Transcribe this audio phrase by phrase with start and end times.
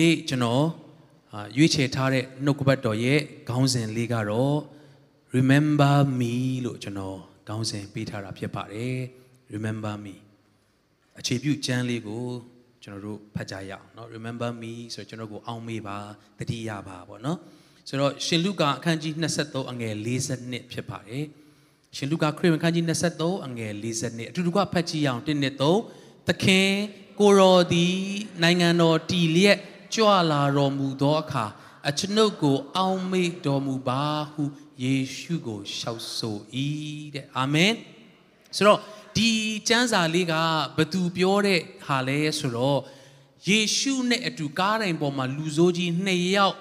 [0.00, 0.66] နေ့ကျွန်တော်
[1.32, 4.56] အာရွေးချယ်ထားတဲ့နှုတ်ကပတ်တော်ရဲ့ခေါင်းစဉ်လေးကတော့
[5.36, 6.34] remember me
[6.64, 8.96] လို့ကျွန်တော်ခေါင်းစဉ်ပေးထားတာဖြစ်ပါတယ်
[9.54, 10.14] remember me
[11.18, 12.24] အခြေပြုကျမ်းလေးကို
[12.82, 15.96] ကျွန်တော်တို့ဖတ်ကြရအောင်เนาะ remember me ဆိုတော့ကျွန်တော်ကိုအောင်းမေးပါ
[16.38, 17.38] တတိယပါပေါ့เนาะ
[17.88, 19.94] ဆိုတော့ရှင်လုကာအခန်းကြီး23အငယ်
[20.32, 21.24] 42ဖြစ်ပါတယ်
[21.96, 22.84] ရှင်လုကာခရစ်ဝင်အခန်းကြီး
[23.14, 25.54] 23အငယ်42အတူတူကဖတ်ကြည့်အောင်1နှစ်
[25.90, 26.70] 3သခင်
[27.20, 27.96] ကိုရောသည်
[28.42, 29.58] နိုင်ငံတော်တည်လျက်
[29.95, 31.45] ကြွလာတော်မူသောအခါ
[31.89, 34.43] အကျွန်ုပ်ကို အောင်းမေ့တော်မူပါဟု
[34.83, 36.37] ယေရှုကိုရှောက်ဆို၏
[37.13, 37.73] တဲ့အာမင်
[38.55, 38.79] ဆိုတော့
[39.15, 39.29] ဒီ
[39.67, 40.33] ကျမ်းစာလေးက
[40.77, 42.79] ဘသူပြောတဲ့ဟာလဲဆိုတော့
[43.47, 46.55] ယေရှုနဲ့အတူကားတိုင်ပေါ်မှာလူဆိုးကြီးနှစ်ယောက်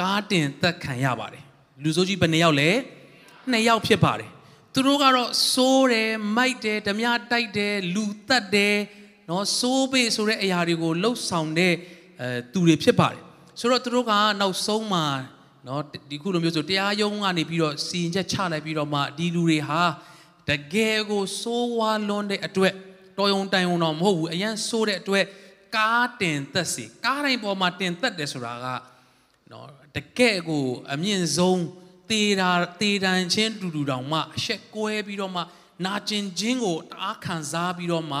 [0.00, 1.44] ကားတင်သက်ခံရပါတယ်
[1.82, 2.70] လူဆိုးကြီးဘယ်နှစ်ယောက်လဲ
[3.50, 4.30] နှစ်ယောက်ဖြစ်ပါတယ်
[4.72, 8.76] သူတို့ကတော့စိုးတယ်မိုက်တယ်ဓမြတိုက်တယ်လူတက်တယ်
[9.28, 11.74] နော်စိုးပေဆိုတဲ့အရာတွေကိုလှုပ်ဆောင်တဲ့
[12.20, 13.20] အဲသူတွေဖြစ်ပါတယ်
[13.60, 15.06] ဆိုတော့သူတို့ကနောက်ဆုံးမှာ
[15.66, 19.82] နော်ဒီခုလိုမျိုးဆိုတရားရုံးကနေပြီးတော့စီရင်ချက်ချလိုက်ပြီးတော့မှဒီလူတွေဟာ
[20.48, 22.74] တကယ်ကိုစိုးဝါလွန်းတဲ့အတွက်
[23.18, 25.24] တော်ယုံတိုင်ုံတော့မဟုတ်ဘူးအရန်စိုးတဲ့အတွက်
[25.76, 28.66] ကားတင်သက်စီကားတိုင်းပေါ်မှာတင်သက်တယ်ဆိုတာက
[29.52, 31.62] နော်တကယ်ကိုအမြင့်ဆုံး
[32.10, 35.42] တေတာတေတန်ချင်းတူတူတောင်မှအဆက်ကွဲပြီးတော့မှ
[35.84, 38.20] နာကျင်ခြင်းကိုတအားခံစားပြီးတော့မှ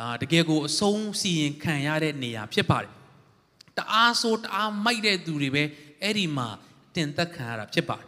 [0.00, 2.92] အာတကယ်ကိုအဆုံးစီရင်ခံရတဲ့နေရာဖြစ်ပါတယ်
[3.79, 5.63] တအားဆိုးတအားမိုက်တဲ့သူတွေပဲ
[6.01, 6.47] အဲ့ဒီမှာ
[6.95, 8.07] တင်သက်ခံရတာဖြစ်ပါတယ်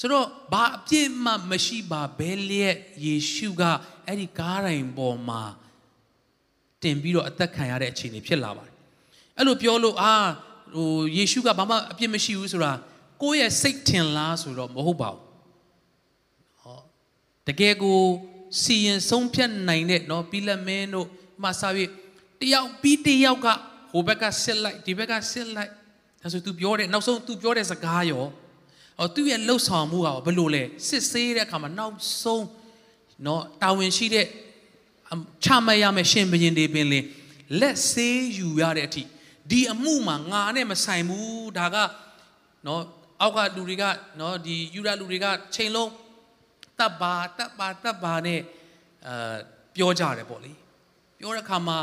[0.00, 3.62] ဆိုတော့ဘာအပြစ်မှမရှိပါဘဲလျက်ယေရှုက
[4.06, 5.42] အဲ့ဒီကားတိုင်ပေါ်မှာ
[6.82, 8.74] တင်ပြီးတော့အသက်ခံရတဲ့အခြေအနေဖြစ်လာပါတယ်
[9.38, 10.14] အဲ့လိုပြောလို့အာ
[10.74, 12.72] ဟိုယေရှုကဘာမှအပြစ်မရှိဘူးဆိုတာ
[13.22, 15.22] ကိုယ့်ရဲ့စိတ်ထင်လားဆိုတော့မဟုတ်ပါဘူး
[16.60, 16.78] ဟော
[17.46, 18.00] တကယ်ကို
[18.62, 21.06] စီရင်ဆုံးဖြတ်နိုင်တဲ့เนาะပြီးလက်မင်းတို့
[21.42, 21.90] မှစာပြီး
[22.40, 23.48] တယောက်ပြီးတယောက်က
[23.92, 25.70] ဟိုဘက်ကစစ်လိုက်ဒီဘက်ကစစ်လိုက်
[26.22, 28.24] ဒါဆို तू ပြောတယ်နောက်ဆုံး तू ပြောတဲ့စကားရော
[28.98, 32.46] ဟောသူ့ရဲ့လှုပ်ဆောင်မှုကဘယ်လိုလဲစစ်ဆေးတဲ့အခါမှာနောက်ဆုံး
[33.24, 34.26] เนาะတာဝန်ရှိတဲ့
[35.44, 37.04] ချမရမယ်ရှင်ဘရင်တွေပင်လင်
[37.60, 39.02] လက်ဆေးယူရတဲ့အထိ
[39.50, 41.76] ဒီအမှုမှာငါနဲ့မဆိုင်ဘူးဒါက
[42.64, 42.80] เนาะ
[43.20, 43.84] အောက်ကလူတွေက
[44.18, 45.90] เนาะဒီယူရလူတွေကချိန်လုံး
[46.78, 48.40] တပ်ပါတပ်ပါတပ်ပါနဲ့
[49.06, 49.36] အာ
[49.74, 50.52] ပြောကြတယ်ပေါ့လေ
[51.18, 51.78] ပြောတဲ့အခါမှာ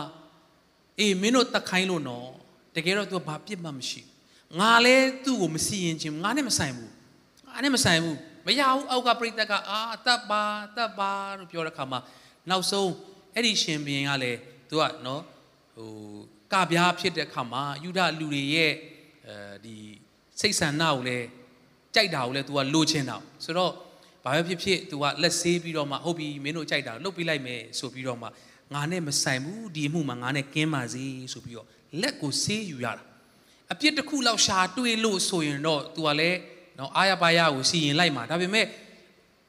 [1.00, 2.28] အေးမင်းတို့တက်ခိုင်းလို့နော်
[2.75, 4.02] တကယ်တော့ तू ဘာပြစ်မှမရှိ
[4.59, 6.91] ငါလဲသူ့ကိုမစီရင်ခြင်းငါနဲ့မဆိုင်ဘူး
[7.47, 10.41] ငါနဲ့မဆိုင်ဘူးမရဘူးအောက်ကပြိတ္တကအာတပ်ပါ
[10.75, 12.00] တပ်ပါလို့ပြောတဲ့အခါမှာ
[12.50, 12.91] နောက်ဆုံး
[13.35, 15.22] အဲ့ဒီရှင်ဘုရင်ကလည်း तू ကနော်
[15.75, 15.90] ဟို
[16.53, 18.74] ကပြားဖြစ်တဲ့အခါမှာယူဒလူတွေရဲ့
[19.28, 19.35] အဲ
[19.66, 19.75] ဒီ
[20.40, 21.28] စိတ်ဆန္ဒကိုလည်း
[21.96, 23.72] ကြိုက်တာကိုလည်း तू ကလိုချင်တာဆိုတော့
[24.24, 28.28] ဘာပဲဖြစ်ဖြစ် तू ကလက်ဆေးပြီးတော့မှဟုတ်ပြီမင်းတို့ကြိုက်တာလှုပ်ပြလိုက်မယ်ဆိုပြီးတော့မှ
[28.75, 31.66] ငါနဲ့မဆိုင်ဘူးဒီအမှုမှာငါနဲ့ကင်းပါစေဆိုပြီးတော့
[32.00, 33.04] လက်ကိုဆေးယူရတာ
[33.72, 36.38] အပြစ်တစ်ခုလောက်ရှာတွေ့လို့ဆိုရင်တော့ तू ကလည်း
[36.78, 38.66] နော်အာရပါရကိုစီရင်လိုက်မှာဒါပေမဲ့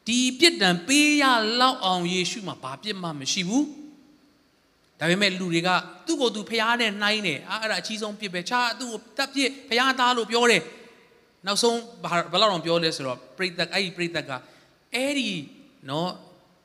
[0.08, 1.24] ဒီပြစ်ဒဏ်ပေးရ
[1.62, 3.66] လောက်အောင်ယေရှုမှာဘာပြစ်မှမရှိဘူး
[5.00, 5.70] ဒါပေမဲ့လူတွေက
[6.06, 10.64] သူ့ကိုယ်သူဖျားနဲ့နှိုင်းတယ်အာအဲ့ဒါအကြီးဆုံးပြစ်ပဲခြားသူ့ကိုတပ်ပြစ်ဖျားသားလို့ပြောတယ်
[11.46, 11.80] နောက်ဆုံး
[12.32, 14.32] ဘယ်လောက်တော့ပြောလဲဆိုတော့ပရိသတ်အဲ့ဒီပရိသတ်က
[14.96, 15.30] အဲ့ဒီ
[15.90, 16.10] နော်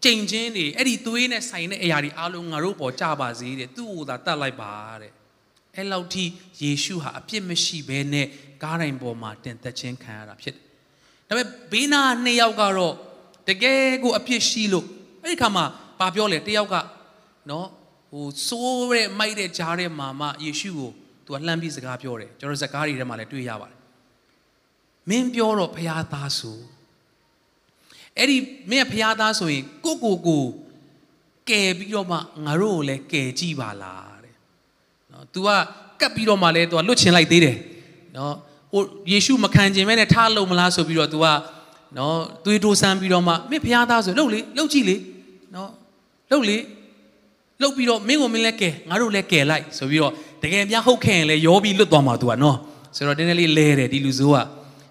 [0.05, 5.13] ကြိမ်ချင်းတွေအဲ့ဒီသွေးနဲ့ဆိုင်တဲ့အရာတွေအားလုံးငါတို့ပေါ်ကြပါစေတဲ့သူ့ကိုသာတတ်လိုက်ပါတဲ့
[5.77, 6.25] အဲ့လောက်ထိ
[6.63, 8.27] ယေရှုဟာအပြစ်မရှိဘဲနဲ့
[8.63, 10.65] ကားတိုင်းပေါ်မှာတင်သက်ခြင်းခံရတာဖြစ်တယ်
[11.29, 12.95] ဒါပေမဲ့ဘေးနာနှစ်ယောက်ကတော့
[13.49, 14.87] တကယ်ကိုအပြစ်ရှိလို့
[15.23, 15.65] အဲ့ဒီခါမှာ
[15.99, 16.75] ဘာပြောလဲတယောက်က
[17.51, 17.69] နော်
[18.11, 20.91] ဟိုစိုးတဲ့မိုက်တဲ့ကြားတဲ့မာမယေရှုကို
[21.25, 23.79] သူကလှမ်းပြီးစကားပြောတယ်ကျွန်တော်စကားတွေထဲမှာလည်းတွေ့ရပါတယ်
[25.11, 26.59] မင်းပြောတော့ဖရာသားဆို
[28.18, 28.38] အဲ့ဒီ
[28.70, 30.44] မင်းဖရာသားဆိုရင်ကိုကိုကို
[31.50, 34.34] ကယ်ပြီးတော့မှငါတို့ကိုလည်းကယ်ကြည့်ပါလားတဲ့
[35.12, 35.50] နော် तू က
[36.02, 37.58] ကပ်ပြီးတော့မှလည်း तू ကလွတ်ချင်လိုက်သေးတယ်
[38.18, 38.34] နော်
[38.72, 41.26] ဟိုယေရှုမခံခြင်းမဲနဲ့ထားလို့မလားဆိုပြီးတော့ तू က
[41.98, 42.16] နော်
[42.46, 44.96] သွေးတိုးဆန်းပြီးတော့မှမင်းဖရာသားဆိုလှုပ်လေလှုပ်ကြည့်လေ
[45.56, 45.70] နော်
[46.32, 46.58] လှုပ်လေ
[47.62, 50.14] လှုပ်ပြီးတော့မင်းကိုမင်းလည်းကယ်ငါတို့လည်းကယ်လိုက်ဆိုပြီးတော့
[50.44, 52.58] တကယ်များဟုတ်ခဲ့ရင်လည်းရောပြီးလွတ်သွားမှာ तू ကနော်
[52.96, 54.38] ဆိုတော့တင်းတင်းလေးလဲတယ်ဒီလူဆိုးက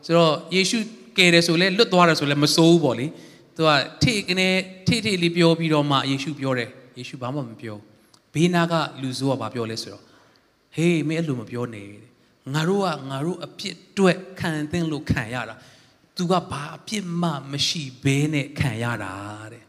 [0.04, 0.78] ဆိုတော့ယေရှု
[1.17, 3.07] ကယ်တယ်ဆိုလဲလွတ်သွားတယ်ဆိုလဲမစိုးဘူးပေါ့လေ
[3.55, 3.69] သူက
[4.03, 4.47] ထိကနေ
[4.87, 7.77] ထိထိလေးပြောပြီးတော့မှယေရှုပြောတယ်ယေရှုဘာမှမပြော
[8.33, 10.03] ဘေးနာကလူဆိုးကဘာပြောလဲဆိုတော့
[10.75, 11.87] ဟေးမင်းအဲ့လိုမပြောနဲ့
[12.53, 15.55] ငါတို့ကငါတို့အပြစ်တွက်ခံသင့်လို့ခံရတာ
[16.17, 19.13] သူကဘာအပြစ်မှမရှိဘဲနဲ့ခံရတာ
[19.53, 19.63] တဲ့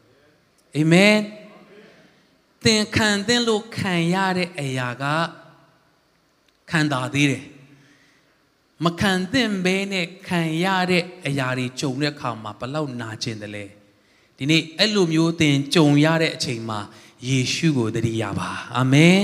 [0.76, 1.18] အာမင်
[2.64, 5.04] သင်ခံသင့်လို့ခံရတဲ့အရာက
[6.70, 7.44] ခံတာသေးတယ်
[8.84, 13.64] မခံသင့်ဘဲနဲ့ခံရတဲ့အရာတွေကြုံတဲ့အခါမှာဘလောက်နာကျင်တယ်လဲ
[14.36, 16.80] ဒီနေ့အဲ့လိုမျိုးသင်ကြုံရတဲ့အချိန်မှာ
[17.28, 19.18] ယေရှုကိုတတိယပါအာမင်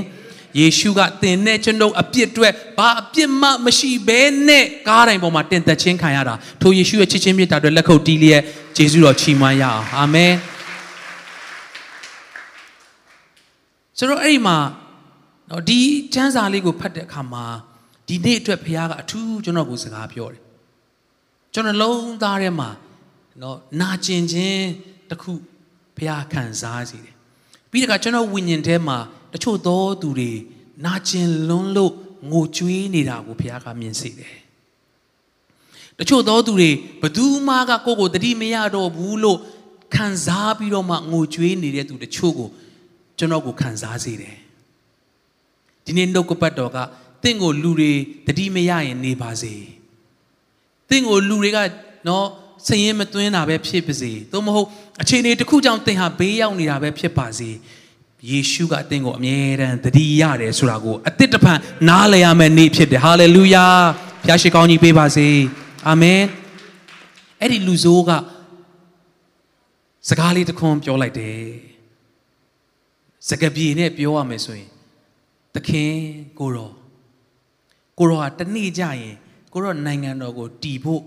[0.58, 8.42] ယေရှုကသင်နဲ့ကျွန်ုပ်အပြစ်အတွက်ဘာအပြစ်မှမရှိဘဲနဲ့ကားတိုင်းပေါ်မှာတင်သက်ခြင်းခံရတာထိုယေရှုရဲ့ချစ်ချင်းမြတ်တာအတွက်လက်ခုပ်တီးလျက်
[8.78, 10.34] ယေရှုတော်ချီးမွမ်းရအောင်အာမင်
[13.98, 14.58] ဆိုတော့အဲ့ဒီမှာ
[15.50, 15.80] နော်ဒီ
[16.14, 17.44] ကျမ်းစာလေးကိုဖတ်တဲ့အခါမှာ
[18.08, 20.42] ဒီနေ့အတွက်ဘုရားကအထူးကျွန်တော်ကိုစကားပြောတယ်
[21.52, 22.70] ကျွန်တော်လုံးသားထဲမှာ
[23.42, 24.64] နော်နာကျင်ခြင်း
[25.10, 25.32] တစ်ခု
[25.96, 27.14] ဘုရားခံစားစေတယ်
[27.70, 28.98] ပြီးတော့ကျွန်တော်ဝိညာဉ်ထဲမှာ
[29.32, 30.30] တချို့သောသူတွေ
[30.84, 31.92] နာကျင်လွန်းလို့
[32.30, 34.36] ငိုကြွေးနေတာကိုဘုရားကမြင်စေတယ်
[35.98, 36.70] တချို့သောသူတွေ
[37.02, 39.38] ဘသူမှကကိုယ့်ကိုတတိမရတော့ဘူးလို့
[39.94, 42.48] ခံစားပြီးတော့မှငိုကြွေးနေတဲ့သူတချို့ကို
[43.18, 44.36] ကျွန်တော်ကိုခံစားစေတယ်
[45.84, 46.78] ဒီနေ့နှုတ်ကပတ်တော်က
[47.24, 47.92] တင့်ကိုလူတွေ
[48.26, 49.54] တတိမရရင်နေပါစေ
[50.90, 51.58] တင့်ကိုလူတွေက
[52.08, 52.26] နော်
[52.66, 54.68] စရင်မသွင်းတာပဲဖြစ်ပါစေသို့မဟုတ်
[55.02, 57.50] အခြေအနေတစ်ခုကြောင့်သင်ဟာဘေးရောက်နေတာပဲဖြစ်ပါစေ
[58.30, 63.66] ယေရှုကအသင်ကိုအမြဲတမ်းတတိရတယ်ဆိုတာကိုအသစ်တစ်ဖန်နားလည်ရမယ့်နေ့ဖြစ်တယ်ဟာလေလုယာ
[64.24, 65.28] ဖျားရှိကောင်းကြီးပေးပါစေ
[65.88, 66.22] အာမင်
[67.40, 68.10] အဲ့ဒီလူဆိုးက
[70.08, 71.42] စကားလေးတစ်ခွန်းပြောလိုက်တယ်
[73.28, 74.68] စကားပြေနဲ့ပြောရမယ်ဆိုရင်
[75.54, 75.92] သခင်
[76.38, 76.70] ကိုရော
[77.98, 79.14] ကိုရောဟာတနေ့ကြရင်
[79.52, 81.02] ကိုရောနိုင်ငံတော်ကိုတည်ဖို့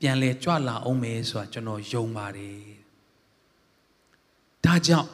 [0.00, 2.58] ပြန်လဲကြွလာအောင်မယ်ဆိုတာကျွန်တော်ယုံပါတယ်
[4.64, 5.10] ဒါကြောင့်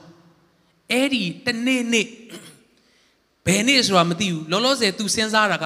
[0.91, 2.07] အဲ့ဒီတနေ့နေ့
[3.47, 5.65] ဘယ်နေ့ဆိုတာမသိဘူးလောလောဆယ် तू စဉ်းစားတာက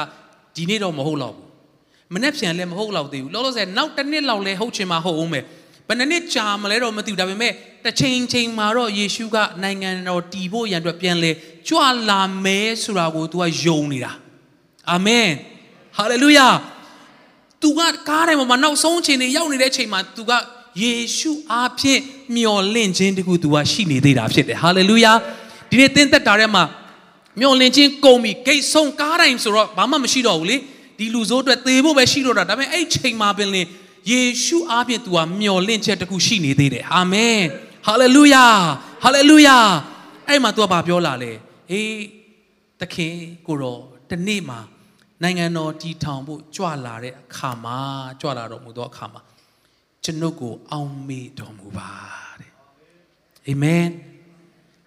[0.56, 1.46] ဒီနေ့တော့မဟုတ်တော့ဘူး
[2.14, 5.44] မနေ့ပြန်လည်းမဟုတ်တော့သေးဘူးလောလောဆယ်နောက်တစ်နှစ်လောက်လဲဟုတ်ချင်မှဟုတ်အောင်မယ်
[5.88, 7.52] ဘယ်နှစ်နှစ်ကြာမလဲတော့မသိဘူးဒါပေမဲ့
[7.84, 11.30] တစ်ချိန်ချိန်မှာတော့ယေရှုကနိုင်ငံတော်တည်ဖို့ရန်အတွက်ပြန်လဲ
[11.68, 11.78] ကြွ
[12.10, 14.12] လာမယ်ဆိုတာကို तू ကယုံနေတာ
[14.92, 15.28] အာမင်
[15.96, 16.48] ဟာလေလုယာ
[17.62, 20.32] သူကကားတိုင်းပေါ်မှာနောက်ဆုံးချိန်နေရောက်နေတဲ့အချိန်မှာသူက
[20.82, 22.00] ယေရှုအားဖြင့်
[22.36, 25.12] မျော်လင့်ခြင်းတခုသူကရှိနေသေးတာဖြစ်တယ်ဟာလေလုယာ
[25.70, 26.64] ဒီနေ့သင်သက်တာထဲမှာ
[27.40, 30.56] မျော်လင့်ခြင်းကုန်ပြီဂိတ်ဆုံးကားတိုင်းဆိုတော့ဘာမှမရှိတော့ဘူးလေ
[30.98, 33.66] ဒီလူဆိုးအတွက်သေဖို့ပဲရှိတော့တာဒါပေမဲ့အဲ့ချိန်မှာပင်လင်
[34.10, 37.40] ယေရှုအားဖြင့်သူကမျော်လင့်ချက်တခုရှိနေသေးတယ်အာမင်
[37.86, 38.46] ဟာလေလုယာ
[39.04, 39.58] ဟာလေလုယာ
[40.28, 41.32] အဲ့မှာသူကဘာပြောလာလဲ
[41.70, 41.90] အေး
[42.80, 43.14] သခင်
[43.46, 43.80] ကိုတော့
[44.10, 44.58] ဒီနေ့မှာ
[45.22, 47.78] နိုင်ငံတော်တည်ထောင်ဖို့ကြွလာတဲ့အခါမှာ
[48.20, 49.20] ကြွလာတော်မူသောအခါမှာ
[50.04, 51.90] ကျွန်ုပ်ကိုအောင်မေ့တော်မူပါ
[52.40, 52.50] တဲ့
[53.46, 53.86] အာမင်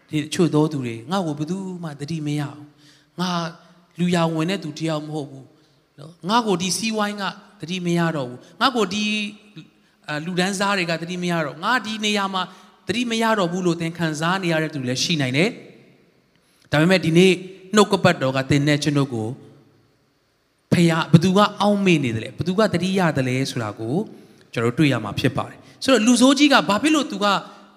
[0.10, 2.62] ဒီချို့သောသူတွေငါ့ကိုဘယ်သူမှတတိမရအောင်
[3.20, 3.30] ငါ
[4.00, 5.48] လူရဝင်တဲ့သူတယောက်မဟုတ်ဘူး
[6.00, 7.24] နော်ငါ့ကိုဒီစီးဝိုင်းက
[7.62, 9.04] တတိမရတော့ဘူးငါ့ကိုဒီ
[10.26, 12.44] လူဒန်းစားတွေကတတိမရတော့ငါဒီနေရာမှာ
[12.88, 15.50] တတိမရတော့ဘူးလို့သင်ခံစားနေရတဲ့သူလည်းရှိနိုင်တယ်
[16.72, 17.34] ဒါပေမဲ့ဒီနေ့
[17.76, 19.28] နှုတ်ကပတ်တော်ကသင်နဲ့ကျွန်ုပ်ကို
[20.74, 23.96] ဖះဘသူကအောင်းမေ့နေတယ်လဲဘသူကတတိရတယ်လဲဆိုတာကို
[24.54, 27.26] ကျွန်တော်တွေ့ရမှာဖြစ်ပါတယ်ဆိုတော့လူဆိုးကြီးကဘာဖြစ်လို့သူက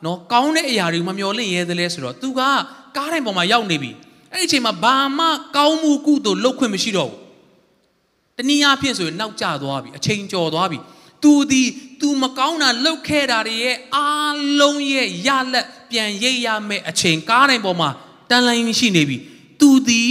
[0.05, 2.41] နော်ကောင်းတဲ့အရာတွေမမျော်လင့်ရဲသလဲဆိုတော့သူက
[2.97, 3.91] ကားတိုင်းပေါ်မှာရောက်နေပြီ
[4.33, 7.19] အဲ့ဒီအချိန်မှာဘာမှကောင်းမှုကုသိုလ်လုပ်ခွင့်မရှိတော့ဘူး
[8.37, 10.79] တနည်းအားဖြင့်ဆိုရင်နောက်ကျသွားပြီအချိန်ကျော်သွားပြီ
[11.23, 11.63] သူဒီ
[12.01, 17.89] तू မကောင်းတာလုပ်ခဲ့တာတွေရဲ့အားလုံးရဲ့ရလက်ပြန်ရိပ်ရမယ့်အချိန်ကားတိုင်းပေါ်မှာ
[18.31, 19.17] တန်လိုင်းရှိနေပြီ
[19.61, 20.03] तू ဒီ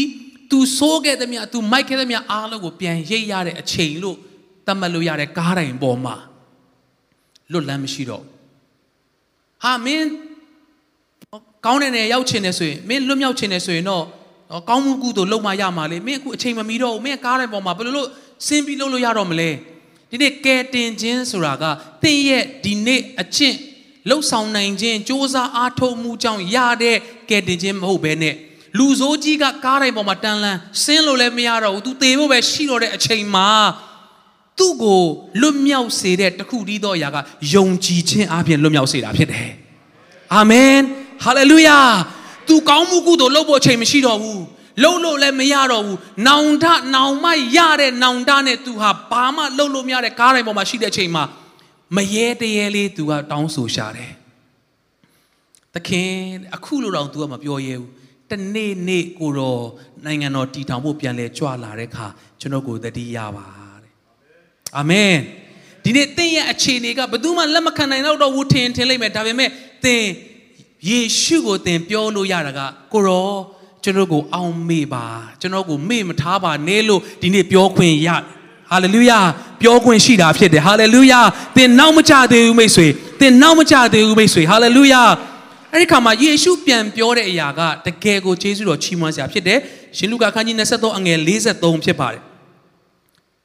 [0.51, 4.17] तू ဆိုးခဲ့သမျှ तू မိုက်ခဲ့သမျှအားလုံးကိုပြန်ရိပ်ရတဲ့အချိန်လို့
[4.67, 6.17] သတ်မှတ်လို့ရတဲ့ကားတိုင်းပေါ်မှာ
[7.53, 8.23] လွတ်လန်းမရှိတော့
[9.63, 10.07] ဟာမင်း
[11.67, 14.05] ကောင်းတဲ့နေရောက်ချင်တယ်ဆိုရင်မင်းလွတ်မြောက်ချင်တယ်ဆိုရင်တော့
[14.69, 18.09] ကောင်းမှုကုသိုလ်လုပ်မှရမှာလေမင်းအခုအချိန်မမီတော့ဘူးမင်းကားတိုင်းပေါ်မှာဘယ်လိုလုပ်
[18.47, 19.51] စင်းပြီးလုပ်လို့ရတော့မလဲ
[20.11, 21.65] ဒီနေ့ကဲတင်ခြင်းဆိုတာက
[22.03, 23.57] သင်ရဲ့ဒီနေ့အကျင့်
[24.09, 26.97] လှုပ်ဆောင်နိုင်ခြင်းစ조사အားထုတ်မှုကြောင့်ရတဲ့
[27.31, 28.35] ကဲတင်ခြင်းမဟုတ်ဘဲနဲ့
[28.79, 33.49] လူဆိုးကြီးကကားတိုင်းပေါ်မှာတန်လန်းဆင်းလို့လည်းမရတော့ဘူး तू သေဖို့ပဲရှိတော့တဲ့အချိန်မှာ
[34.59, 35.03] သူ့ကို
[35.41, 37.17] လွတ်မြောက်စေတဲ့တခုတည်းသောအရာက
[37.55, 39.51] ယုံကြည်ခြင်းအပြင်လွတ်မြောက်စေတာဖြစ်တယ်
[40.35, 40.77] အာမင်
[41.25, 41.79] ဟာလေလုယာ
[42.49, 44.43] तू ကောင်းမှုကုသိုလ်လုပ်ဖို့အချိန်မရှိတော့ဘူး
[44.85, 51.25] လုံလို့လည်းမရတော့ဘူးနောင်တနောင်မရတဲ့နောင်တနဲ့ तू ဟာဘာမှလုံလို့မရတဲ့ကားတိုင်းပေါ်မှာရှိတဲ့အချိန်မှာ
[51.97, 54.13] မရဲတရဲလေး तू ကတောင်းဆိုရှာတယ်
[55.75, 56.11] သခင်
[56.57, 57.91] အခုလိုတော့ तू ကမပြောရဲဘူး
[58.32, 59.64] တနေ့နေ့ကိုတော့
[60.06, 62.08] နိုင်ငံတော်တည်ထောင်ဖို့ပြန်လဲကြွလာတဲ့အခါ
[62.40, 63.48] ကျွန်တော်ကိုတတိယပါ
[63.84, 63.94] တဲ့
[64.78, 65.16] အာမင်
[65.84, 69.50] ဒီနေ့သင်ရဲ့အခြေအနေကဘယ်သူမှလက်မခံနိုင်တော့ဘူးထင်ထင်လိုက်မယ်ဒါပေမဲ့
[69.84, 70.04] သင်
[70.90, 72.60] ယေရှုကိုသင်ပြောလို့ရတာက
[72.94, 73.32] ကိုရော
[73.84, 75.06] ကျွန်တော်ကိုအောင်မေ့ပါ
[75.42, 78.10] ကျွန်တော်ကိုမေ့မထားပါနဲ့လို့ဒီနေ့ပြောခွင့်ရ
[78.72, 79.20] ဟာလေလုယာ
[79.62, 81.22] ပြောခွင့်ရှိတာဖြစ်တယ်ဟာလေလုယာ
[81.56, 82.88] သင်နောက်မကြသေးဘူးမိတ်ဆွေ
[83.20, 85.04] သင်နောက်မကြသေးဘူးမိတ်ဆွေဟာလေလုယာ
[85.74, 89.60] အဲ့ဒီခါမှာယေရှုပြန်ပြောတဲ့အရာကတကယ်ကိုယေရှုတော်ချီးမွမ်းစရာဖြစ်တယ်
[89.98, 92.22] ရှင်လုကာခန်းကြီး23အငယ်43ဖြစ်ပါတယ်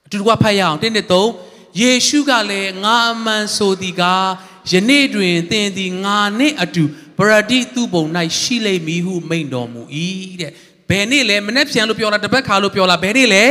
[0.06, 1.06] အတူတူကဖတ်ရအောင်တင်းတဲ့
[1.42, 4.28] 3ယေရှုကလည်းငါအမှန်ဆိုသည်ကား
[4.72, 6.84] ယနေ့တွင်သင်သည်ငါနှင့်အတူ
[7.18, 8.04] ပရတိသူ့ဘုံ၌
[8.40, 9.82] ရှိလိမ့်မည်ဟုမိန့်တော်မူ၏
[10.40, 10.52] တဲ့
[10.88, 13.44] ဘယ်နေ့လဲမနေ့ပြန်လို့ပြောလားတပတ်ခါလို့ပြောလားဘယ်နေ့လဲ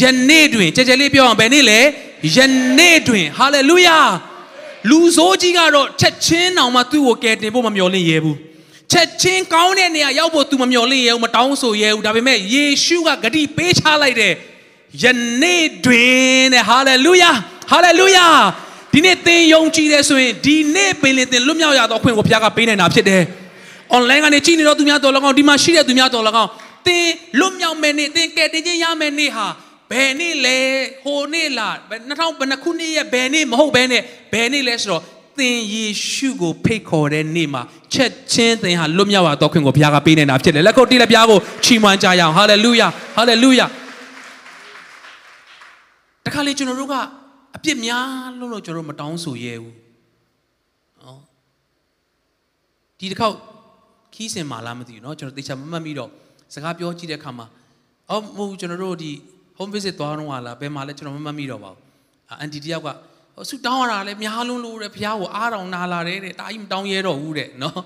[0.00, 1.80] ယနေ့တွင်ကြဲကြဲလေးပြောအောင်ဘယ်နေ့လဲ
[2.36, 2.38] ယ
[2.78, 3.98] နေ့တွင်ဟာလေလုယာ
[4.90, 8.36] လူဆိုးကြီးကတော့ချက်ချင်းအောင်မှသူ့ကိုကယ်တင်ဖို့မမျှော်လင့်ရဲဘူး
[8.92, 14.34] ချက်ချင်းကောင်းတဲ့နေရာရောက်ဖို့ तू မမျှော်လင့်ရဲဘူးမတောင်းဆိုရဲဘူးဒါပေမဲ့ယေရှုကဂတိပေးချလိုက်တယ်
[15.02, 15.04] ယ
[15.42, 17.30] နေ့တွင်တဲ့ဟာလေလုယာ
[17.70, 18.26] ဟာလေလုယာ
[18.92, 23.22] ဒီနေ့သင်ယုံကြည်တယ်ဆိုရင်ဒီနေ့ပင်လင်သင်လွတ်မြောက်ရသောအခွင့်ကိုဘုရားကပေးနိုင်တာဖြစ်တယ်
[23.96, 26.50] online ကနေကြည့်နေတော့သူများတော်၎င်းဒီမှာရှိတဲ့သူများတော်၎င်း
[26.86, 27.06] သင်
[27.40, 29.46] လွတ်မြောက်မယ်နေ့သင်ကယ်တင်ခြင်းရမယ်နေ့ဟာ
[29.91, 30.57] ဘယ်နေ့လဲ
[31.03, 34.01] ဟိုနေ့လား2000ဘယ်နှခုနှစ်ရဲ့ဘယ်နေ့မဟုတ်ဘဲနဲ့
[34.33, 35.03] ဘယ်နေ့လဲဆိုတော့
[35.39, 37.61] သင်ယေရှုကိုဖိတ်ခေါ်တဲ့နေ့မှာ
[37.93, 43.65] ချက်ချင်းသင်ဟာလွတ်မြောက်ရတော့ခွင့်ကိုဘုရားကပေးနေတာဖြစ်တယ်လက်ခုပ်တီးလက်ပြားကိုချီးမွမ်းကြရအောင်ဟာလေလုယာဟာလေလုယာ
[46.25, 46.95] တခါလေကျွန်တော်တို့က
[47.55, 48.07] အပြစ်များ
[48.39, 49.75] လို့လို့ကျွန်တော်တို့မတောင်းဆိုရဲဘူး
[51.01, 51.19] နော်
[52.99, 53.35] ဒီတစ်ခေါက်
[54.13, 56.09] ခီးစင်မာလားမသိဘူးเนาะကျွန်တော်တေချာမမှတ်မိတော့
[56.53, 57.45] စကားပြောကြည့်တဲ့အခါမှာ
[58.09, 59.11] အော်မဟုတ်ကျွန်တော်တို့ဒီ
[59.62, 61.82] home visit သွားတော့လာဘယ်မှာလဲကျွန်တော်မမှတ်မိတော့ပါဘူး
[62.40, 62.88] အန်တီတယောက်က
[63.48, 67.78] ဆူတောင်းရတာလဲများလုံးလို့တဲ့ဘုရားကိုအားတော်နာလာတယ်တဲ့တာကြီးမတောင်းရဲတော့ဘူးတဲ့နော်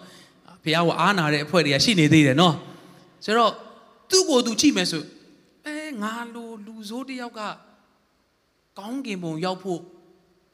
[0.65, 2.55] ဘုရားကိုအားနာတဲ့အဖွဲ့တွေကရှိနေသေးတယ်နော်
[3.25, 3.53] ဆိုတော့
[4.11, 5.03] သူ့ကိုယ်သူကြည့်မယ်ဆို
[5.67, 7.41] အဲငါလိုလူဆိုးတယောက်က
[8.79, 9.81] ကောင်းကင်ဘုံရောက်ဖို့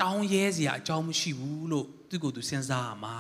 [0.03, 3.17] တောင်းရဲစရာအကြောင်းမရှိဘူးလို့သူ့ကိုယ်သူစဉ်းစားရမှာ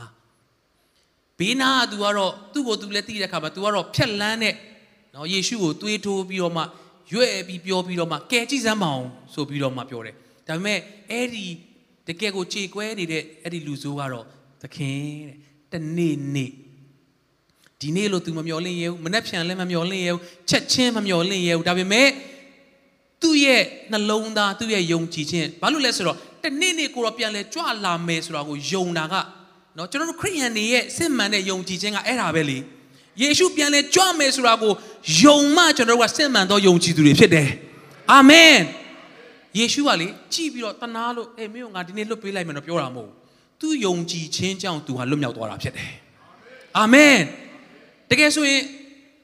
[1.38, 4.54] ဘေးနာက तू ကတော့သူ့ကိုယ်သူလည်းသိတဲ့အခါမှာ तू ကတော့ဖြက်လန်းတဲ့
[5.14, 6.62] နော်ယေရှုကိုတွေးထိုးပြီးတော့မှ
[7.12, 10.14] ရွဲ့ပြီးပြောပြီးတော့မှကဲကြည့်စမ်းမအောင်ဆိုပြီးတော့မှပြောတယ်
[10.48, 10.78] ဒါပေမဲ့
[11.10, 11.46] အဲ့ဒီ
[12.06, 14.26] တကယ်ကိုကြေကွဲနေတဲ့အဲ့ဒီလူဆိုးကတော့
[14.62, 15.00] သခင်
[15.72, 16.50] တဲ့တနေ့နေ့
[17.80, 22.08] ဒီနေ့လို့ तू မမျော်လင့်ရဘူးမနှက်ဖြန်လည်းမမျော်လင့်ရဘူးချက်ချင်းမမျော်လင့်ရဘူးဒါပေမဲ့
[23.22, 29.14] သူ့ရဲ့နှလုံးသားသူ့ရဲ့ယုံကြည်ခြင်းဘာလို့လဲဆိုတော့တနေ့နေ့ကိုတော့ပြန်လဲကြွလာမယ်ဆိုတာကိုယုံတာက
[29.76, 32.58] နော်ကျွန်တော်တို့ခရိယန်တွေရဲ့စစ်မှန်တဲ့ယုံကြည်ခြင်းကအဲ့ဒါပဲလေ
[33.20, 34.72] ယေရှုပြန်လဲကြွမယ်ဆိုတာကို
[35.20, 37.48] ယုံမှကျွန်တော်တို့ကစစ်မှန်သောယုံကြည်သူတွေဖြစ်တယ်
[38.12, 38.56] အာမင်
[39.58, 43.14] ယေရှုကလေကြည်ပြီးတော့တနာလို့အေးမင်းကငါဒီနေ့လွတ်ပေးလိုက်မယ်တော့ပြောတာမဟုတ်ဘူး
[43.60, 45.92] သူယုံကြည်ခြင်းကြောင့်သူဟာလွတ်မြောက်သွားတာဖြစ်တယ်
[46.78, 47.16] အာမင်
[48.10, 48.62] တကယ်ဆိုရင်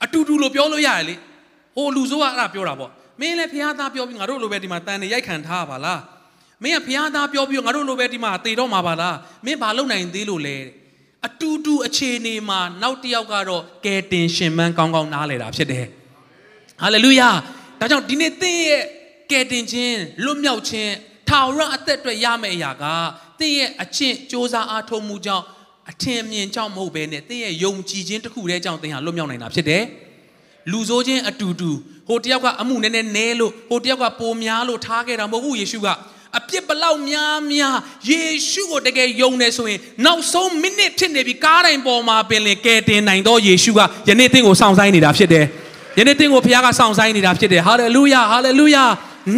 [0.04, 1.14] အတူတူလို့ပြောလို့ရတယ်လေ
[1.76, 2.90] ဟိုလူဆိုးကအဲ့ဒါပြောတာပေါ့
[3.20, 6.00] မင်းလည်းဖះသားပြောပြီးငါတို့လိုပဲဒီမှာတန်နေရိုက်ခံထားပါလား
[6.62, 9.16] မင်းကဖះသားပြောပြီးငါတို့လိုပဲဒီမှာတေတော့မှာပါလား
[9.46, 10.56] မင်းဘာလုပ်နိုင်သေးလို့လဲ
[11.26, 15.86] အတူတူအခြေအနေမှာနောက်တစ်ယောက်ကတော့ကယ်တင်ရှင်မန်းကောင်းကောင်းနားလဲတာဖြစ်တယ်
[16.82, 17.28] ဟာလေလုယာ
[17.80, 18.82] ဒါကြောင့်ဒီနေ့သင်ရဲ့
[19.30, 20.92] ကယ်တင်ခြင်းလွတ်မြောက်ခြင်း
[21.28, 22.84] ထာဝရအသက်အတွက်ရမယ့်အရာက
[23.38, 25.44] သင်ရဲ့အချင်းစ조사အားထုတ်မှုကြောင့်
[25.90, 29.82] အထင်မြင်ကြောင့်မဟုတ်ဘဲနဲ့သင်ရဲ့ယုံကြည်ခြင်းတစ်ခုတည်းကြောင့်သင်ဟာလွတ်မြောက်နိုင်တာဖြစ်တယ်
[30.70, 31.70] လူဆိုးခြင်းအတူတူ
[32.08, 35.88] ဟိုတယောက်ကအမှုနည်းနည်းနဲလို့ဟိုတယောက်ကပိုများလို့ထားခဲ့တာမဟုတ်ဘူးယေရှုက
[36.36, 37.76] အပြစ်ဘလောက်များများ
[38.10, 45.44] ယေရှုကိုတကယ်ယုံနေဆိုရင်နောက်ဆုံးမိနစ်ဖြစ်နေပြီကားတိုင်းပေါ်မှာပင်လင်ကယ်တင်နိုင်တော့ယေရှုကယနေ့သင်ကိုစောင့်ဆိုင်နေတာဖြစ်တယ်
[45.98, 48.84] ယနေ့သင်ကိုဘုရားကစောင့်ဆိုင်နေတာဖြစ်တယ်ဟာလေလုယာဟာလေလုယာ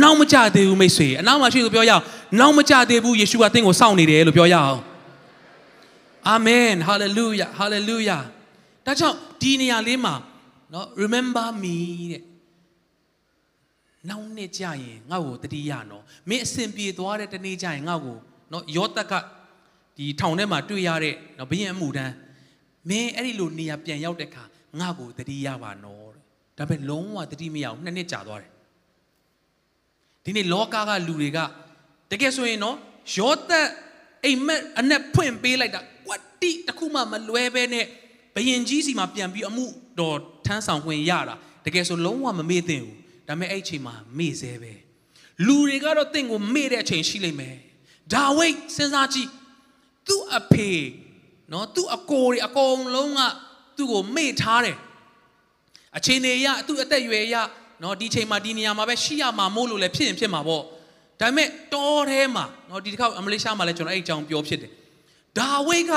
[0.03, 2.03] နောက်မကြသေးဘူးမိတ်ဆွေအနောက်မှာရှိသူပြောရအောင်
[2.41, 4.81] နောက်မကြသေးဘူးယေရှုကသင်ကိုစောင့်နေတယ်လို့ပြောရအောင်
[6.29, 8.19] အာမင်ဟာလေလုယာဟာလေလုယာ
[8.87, 10.15] ဒါကြောင့်ဒီနေရာလေးမှာ
[10.73, 11.77] နော် remember me
[12.13, 12.23] တဲ့
[14.09, 18.17] နောက်နှစ်ကြရင်ငါ့ကိုတတိယနော်မင်းအစဉ်ပြေသွားတဲ့တနေ့ကြရင်ငါ့ကို
[18.53, 19.13] နော်ယောသက်က
[19.97, 22.15] ဒီထောင်ထဲမှာတွေ့ရတဲ့နော်ဘရင်အမှုတန်း
[22.89, 24.43] မင်းအဲ့ဒီလိုနေရာပြန်ရောက်တဲ့ခါ
[24.81, 26.23] ငါ့ကိုတတိယပါနော်တဲ့
[26.59, 28.53] ဒါပေမဲ့လုံးဝတတိမရအောင်နှစ်နှစ်ကြာသွားတယ်
[30.25, 31.39] ဒီနေ့လောကကလူတွေက
[32.11, 32.77] တကယ်ဆိုရင်နော်
[33.17, 33.69] ယောသက်
[34.25, 37.87] အိမ်မက်အနက်ဖွင့်ပေးလိုက်တာကွတ်တိတခုမှမလွဲပဲနဲ့
[38.35, 39.65] ဘယင်ကြီးစီမှာပြန်ပြီးအမှု
[40.01, 44.73] တော်ထမ်းဆောင်ခွင့်ရတာတကယ်ဆိုလုံးဝမမေ့သင့်ဘူး ဒါပေမဲ့အဲ့အချိန်မှာမေ့သေးပဲ
[45.47, 47.57] လူတွေကတော့တင့်ကိုမေ့တဲ့အချိန်ရှိလိမ့်မယ်
[48.15, 49.31] ဒါဝိတ်စဉ်းစားကြည့်
[50.09, 50.71] သူ့အဖေ
[51.53, 53.21] နော်သူ့အကိုတွေအကုန်လုံးက
[53.77, 54.77] သူ့ကိုမေ့ထားတယ်
[55.97, 57.37] အချိန်တွေရသူ့အသက်အရွယ်ရ
[57.83, 60.63] နော်ဒီချိန်မှာဒီနေရာမှာပဲရှိရမှာမို့လို့လည်းဖြစ်ရင်ဖြစ်မှာပေါ့
[61.21, 64.71] ဒါပေမဲ့တောထဲမှာနော်ဒီတစ်ခါအမလေးရှားမှာလည်းကျွန်တော်အဲ့အကြောင်းပြောဖြစ်တယ်
[65.39, 65.93] ဒါဝိတ်က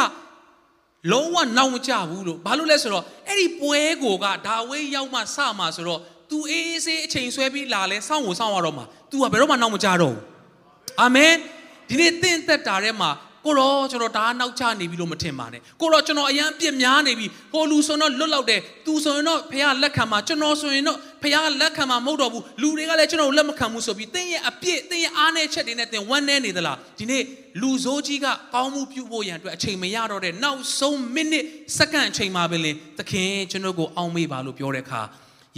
[1.11, 10.22] လုံးဝနောက်မကြဘူးလို့ဘာလို့လဲဆိုတော့အဲ့ဒီပွဲကိုကဒါဝိတ်ရောက်မှစမှာဆိုတော့ तू အေးအေးဆေးအချိန်ဆွဲပြီးလာလဲစောင့်ကိုစောင့်ရတော့မှာ तू ကဘယ်တော့မှနောက်မကြတော့ဘူး
[11.01, 11.34] အာမင်
[11.89, 13.12] ဒီနေ့တင့်သက်တာထဲမှာ
[13.46, 27.24] ကိုရောကျွန်တော်ဒါနောက်ချနေပြီလို့မထင်ပါနဲ့ကိုရောကျွန်တော်အရန်ပြစ်များနေပြီဟိုလူဆိုတော့လွတ်လောက်တယ်သူဆိုရင်တော့ဖះလက်ခံမှာကျွန်တော်ဆိုရင်တော့ဖះလက်ခံမှာမဟုတ်တော့ဘူးလူတွေကလည်းကျွန်တော်လက်မခံဘူးဆိုပြီးတင်းရဲ့အပြစ်တင်းရဲ့အားနည်းချက်တွေနဲ့တင်းဝမ်းနေနေသလားဒီနေ့
[27.62, 31.46] လူဆိုးကြီးကကောင်းမှုပြုဖို့ရန်အတွက်အချိန်မရတော့တဲ့နောက်ဆုံးမိနစ်
[31.77, 35.01] စက္ကန့်အချိန်မှာပဲလေသခင်ကျွန်တော်ကိုအောင်းမေးပါလို့ပြောတဲ့အခါ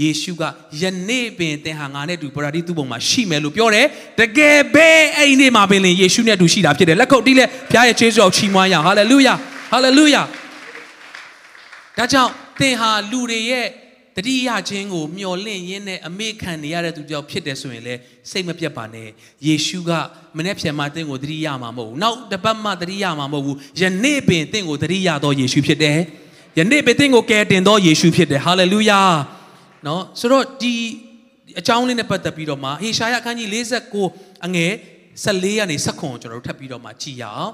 [0.02, 0.44] ယေရှုက
[0.82, 3.86] ယနေ့ပင်သင်ဟာငါနဲ့တူပရာတိသူ့ပုံမှာရှိမယ်လို့ပြောတယ်
[4.20, 9.34] တကယ်ပဲအဲ့ဒီနေ့မှာပင်လေယေရှုနဲ့တူရှိတာဖြစ်တယ်လက်ခုပ်တီးလဲဘုရားရဲ့ခြေစွောက်ချီးမွမ်းရအောင်ဟာလေလုယာ
[9.72, 10.22] ဟာလေလုယာ
[11.98, 13.68] ဒါကြောင့်သင်ဟာလူတွေရဲ့
[14.18, 18.00] တတိယချင်းကိုမျော်လင့်ရင်းနဲ့အမေခံနေရတဲ့သူကြောင့်ဖြစ်တယ်ဆိုရင်လည်း
[18.32, 19.08] စိတ်မပြတ်ပါနဲ့
[19.48, 19.92] ယေရှုက
[20.38, 26.00] မနေ့ဖြန်မှတင့်ကိုတတိယမှာမဟုတ်ဘူးနောက်တစ်ပတ်မှတတိယမှာမဟုတ်ဘူးယနေ့ပင်တင့်ကိုတတိယသောယေရှုဖြစ်တယ်
[26.58, 29.02] ယနေ့ပင်တင့်ကိုကယ်တင်သောယေရှုဖြစ်တယ်ဟာလေလုယာ
[29.88, 30.74] နော်ဆိုတော့ဒီ
[31.60, 33.50] အကြောင်းလေးနဲ့ပတ်သက်ပြီးတော့မှဟေရှာယအခန်းကြီး
[33.98, 34.72] 49အငယ်
[35.24, 37.51] 14ကနေ19ကိုကျွန်တော်တို့ထပ်ပြီးတော့မှကြည်ရအောင်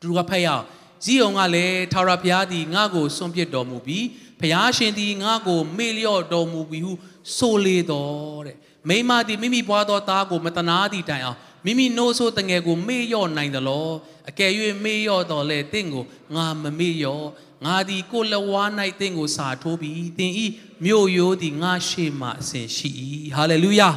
[0.00, 0.64] သူကဖတ်ရအောင်
[1.04, 4.04] ဇီးအောင်ကလည်းထာဝရဘုရားသည်ငါ့ကိုစွန့်ပစ်တော်မူပြီး
[4.40, 6.92] ဘုရားရှင်သည်ငါ့ကိုမေ့လျော့တော်မူပြီးဟု
[7.36, 8.56] ဆိုလေတော်တဲ့
[8.88, 13.88] မိမသည်မိမိဘွားသောသားကိုမတနာသည့်တိုင်အောင် မိမိနိုးဆိုးတငယ်ကိုမေ့လျော့နိုင်သလော
[14.28, 14.52] အကယ်၍
[14.84, 16.04] မေ့လျော့တော်လဲတင့်ကို
[16.34, 17.26] ငါမမေ့လျော့
[17.64, 18.62] ငါသည်ကိုလဝါ၌
[19.00, 20.46] တင့်ကိုစာထိုးပြီးတင်ဤ
[20.84, 22.90] မြို့ရိုးသည်ငါရှေ့မှအစဉ်ရှိ၏
[23.36, 23.90] ဟာလေလုယာ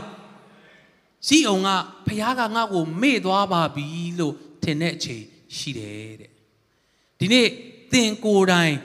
[1.27, 1.69] စီအောင်က
[2.05, 3.87] ဖခင်ကငါ့ကိုမေ့သွားပါပြီ
[4.19, 5.23] လို့ထင်တဲ့အချိန်
[5.57, 6.31] ရှိတယ်တဲ့
[7.19, 7.47] ဒီနေ့
[7.91, 8.75] သင်ကိုယ်တိုင်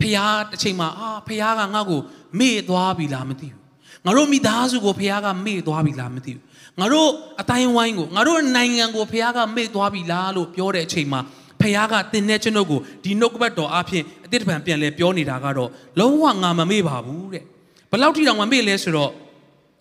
[0.00, 2.00] ဖခင်တစ်ချိန်မှာအာဖခင်ကငါ့ကို
[2.38, 3.62] မေ့သွားပြီလားမသိဘူး
[4.04, 6.44] ငါတို့မိသားစုကိုဖခင်ကမေ့သွားပြီလားမသိဘူး
[6.80, 7.08] ငါတို့
[7.40, 11.20] အတိုင်းဝိုင်းကိုငါတို့နိုင်ငံကိုဖခင်ကမေ့သွားပြီလားလို့ပြောတဲ့အချိန်မှာ
[11.60, 17.44] ဖခင်ကသင်တဲ့ကျွန်ုပ်ကိုဒီနှုတ်ကပတ်တော်အဖြစ်အတိတ်တပံပြန်လဲပြောနေတာကတော့လုံးဝငါမမေ့ပါဘူးတဲ့
[17.90, 19.12] ဘယ်လောက်ထိတောင်မမေ့လဲဆိုတော့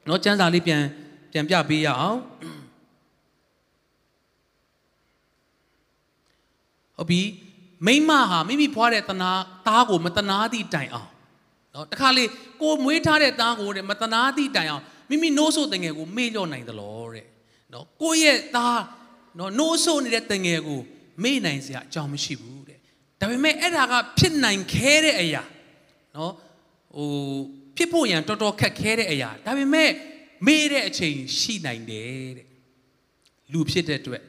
[0.07, 0.81] နော်စံစာလေးပြန်
[1.31, 2.19] ပြန်ပြပေးရအောင်
[6.97, 7.21] ဟုတ်ပြီ
[7.85, 9.31] မိမဟာမိမိဖွားတဲ့တနာ
[9.67, 11.09] သားကိုမတနာသည့်တိုင်အောင်
[11.73, 12.23] နော်တခါလေ
[12.61, 17.25] ကိုမွေးထားတဲ့သားကိုတဲ့မတနာသည့်တိုင်အောင် မိမိနိုးဆိုတငယ်ကိုမေ့လျော့နိုင်သလားတဲ့
[17.73, 18.81] နော်ကိုရဲ့သား
[19.39, 20.79] နော်နိုးဆိုနေတဲ့တငယ်ကို
[21.23, 22.79] မေ့နိုင်စရာအကြောင်းမရှိဘူးတဲ့
[23.19, 25.43] ဒါပေမဲ့အဲ့ဒါကဖြစ်နိုင်ခဲတဲ့အရာ
[26.15, 26.33] နော်
[26.95, 27.09] ဟို
[27.77, 29.89] ဖြစ်ဖို့ရန်တော်တော်ခက်ခဲတဲ့အရာဒါပေမဲ့
[30.47, 32.47] မေ့တဲ့အချိန်ရှိနိုင်တယ်တဲ့
[33.51, 34.21] လူဖြစ်တဲ့အတွက်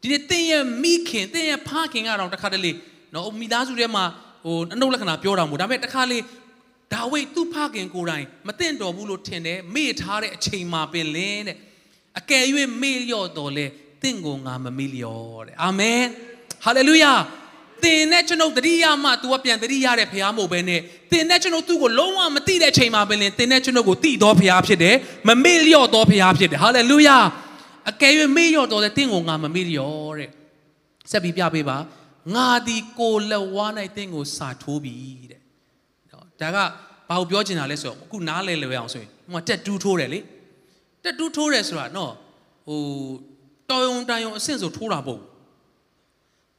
[0.00, 2.72] ဒီနေ့သင်ရဲ့မိခင်သင်ရဲ့ဖခင်ကတော့တခါတလေ
[3.14, 4.04] နော်မိသားစုထဲမှာ
[4.44, 6.18] ဟိုအနုလက္ခဏာပြောတာမို့ဒါပေမဲ့တခါလေ
[6.92, 11.56] ဒါဝိဒ်သူ့ဖခင်ကိုယ်တိုင်မသိတော်ဘူးလို့ထင်တယ်မေ့ထားတဲ့အချိန်မှာပင်လင်းတဲ့
[12.18, 12.44] အကယ်၍
[12.82, 13.66] မေ့လျော့တော်လဲ
[14.02, 16.02] သင်ကိုငါမမေ့လျော့တဲ့အာမင်
[16.64, 17.12] ဟာလေလုယာ
[17.84, 24.96] သင်နဲ့ကျွန်ုပ်တတိယမှ तू ကပြန်တတိယတဲ့ဖရားမို့ပဲနဲ့သင်နဲ့ကျွန်ုပ်သူ့ကိုလုံးဝမသိတဲ့အချိန်မှာပင်လင်းသင်နဲ့ကျွန်ုပ်ကိုသိတော်ဖရားဖြစ်တယ်
[25.28, 27.18] မမေ့လျော့တော်ဖရားဖြစ်တယ်ဟာလေလုယာ
[27.90, 30.30] အကယ်၍မေ့လျော့တော်လဲသင်ကိုငါမမေ့လျော့တဲ့
[31.10, 31.76] ဆက်ပြီးပြပေးပါ
[32.34, 34.94] ငါဒီကိုလက်ဝါး၌သင်ကိုစာထိုးပြီ
[35.30, 35.40] တဲ့
[36.10, 36.58] နော်ဒါက
[37.08, 40.20] ဘာကိုပြောချင်တာလဲဆိုတော့အခုနားလဲလွယ်အောင်ဆိုရင်ဟိုမှာတက်တူးထိုးတယ်လေ
[41.04, 42.12] တက်တူးထိုးတယ်ဆိုတာနော်
[42.66, 42.80] ဟို
[43.70, 45.20] တော်ယုံတန်ယုံအဆင့်ဆိုထိုးတာပေါ့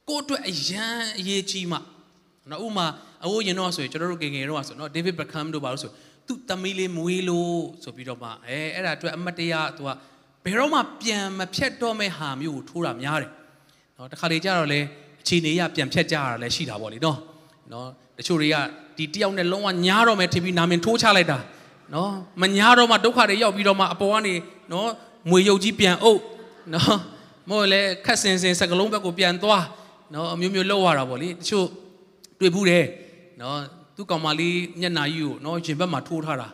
[0.08, 1.78] ကိုယ့်အတွက်အရန်အရေးကြီးမှ
[2.50, 2.86] နော်ဥမာ
[3.24, 5.90] အဝိုးရင်တော့ဆိုရင်ကျွန်တော်တို့ငယ်ငယ်တော့ဆိုနော်ဒေးဗစ်ဘက်ခမ်တို့ပါလို့ဆို
[6.26, 9.90] သူ့သမီးလေးမွေးလို့ဆိုပြီးတော့မှအဲအဲ့ဒါအတွက်အမတ်တရားသူက
[10.44, 13.30] ဘယ်တော့မှပြန်မဖြတ်တော့မဲ့ဟာမျိုးကိုထိုးတာများတယ်
[13.96, 14.80] နော်တခါလေကြတော့လေ
[15.22, 17.18] အခြေအနေရပြန်ဖြတ်ကြရတာလည်းရှိတာပေါ့လေနော်
[17.72, 18.56] နော်တချို့တွေက
[18.96, 21.38] ဒီတယောက်နဲ့လုံးဝညားတော့မယ်ထင်ပြီးနာမည်ထိုးချလိုက်တာ
[21.94, 22.10] နော်
[22.42, 24.34] မညားတော့မှဒုက္ခတွေရောက်ပြီးတော့မှအပေါ်ကနေ
[24.72, 24.88] နော်
[25.30, 26.20] မွေရုပ်ကြီးပြန်အုပ်
[26.74, 26.98] နော်
[27.50, 29.64] မို့လေခက်စင်စင်စကလုံးဘက်ကိုပြန်သွား
[30.14, 31.66] နော်အမျိုးမျိုးလောက်ရတာပေါ့လေတချို့
[32.40, 32.84] တွေ့ဘူးတယ်
[33.40, 33.58] နော်
[33.96, 36.48] သူ့ကောင်မလေးမျက်နာကြီးကိုနော်ရင်ဘက်မှာထိုးထားတာ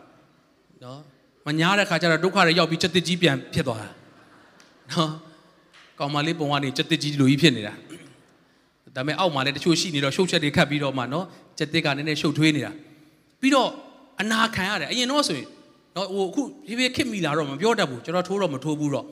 [0.83, 0.99] နော်
[1.47, 3.89] မညားတဲ့ခါကျတော့ဒုက္ခတွေရောက်ပြီးချက်တစ်ကြီးပြန်ဖြစ်သွားတာ
[4.91, 5.11] နော်
[5.99, 7.73] ကောင်မလေးပုံကနေချက်တစ်ကြီးလိုကြီးဖြစ်နေတာ
[8.95, 11.25] ဒါပေမဲ့အောက်မှာလည်းတချို့ရှိနေတော့ရှုပ်ချက်တွေခတ်ပြီးတော့မှနော်
[11.57, 12.71] ချက်တစ်ကနည်းနည်းရှုပ်ထွေးနေတာ
[13.41, 13.69] ပြီးတော့
[14.21, 15.47] အနာခံရတယ်အရင်တော့ဆိုရင်
[15.95, 19.05] နော်ဟိုအခုဖြည်းဖြည်းခစ်မိလာတော့မပြောတတ်ဘူးကျွန်တော်ထိုးတော့မထိုးဘူးတော့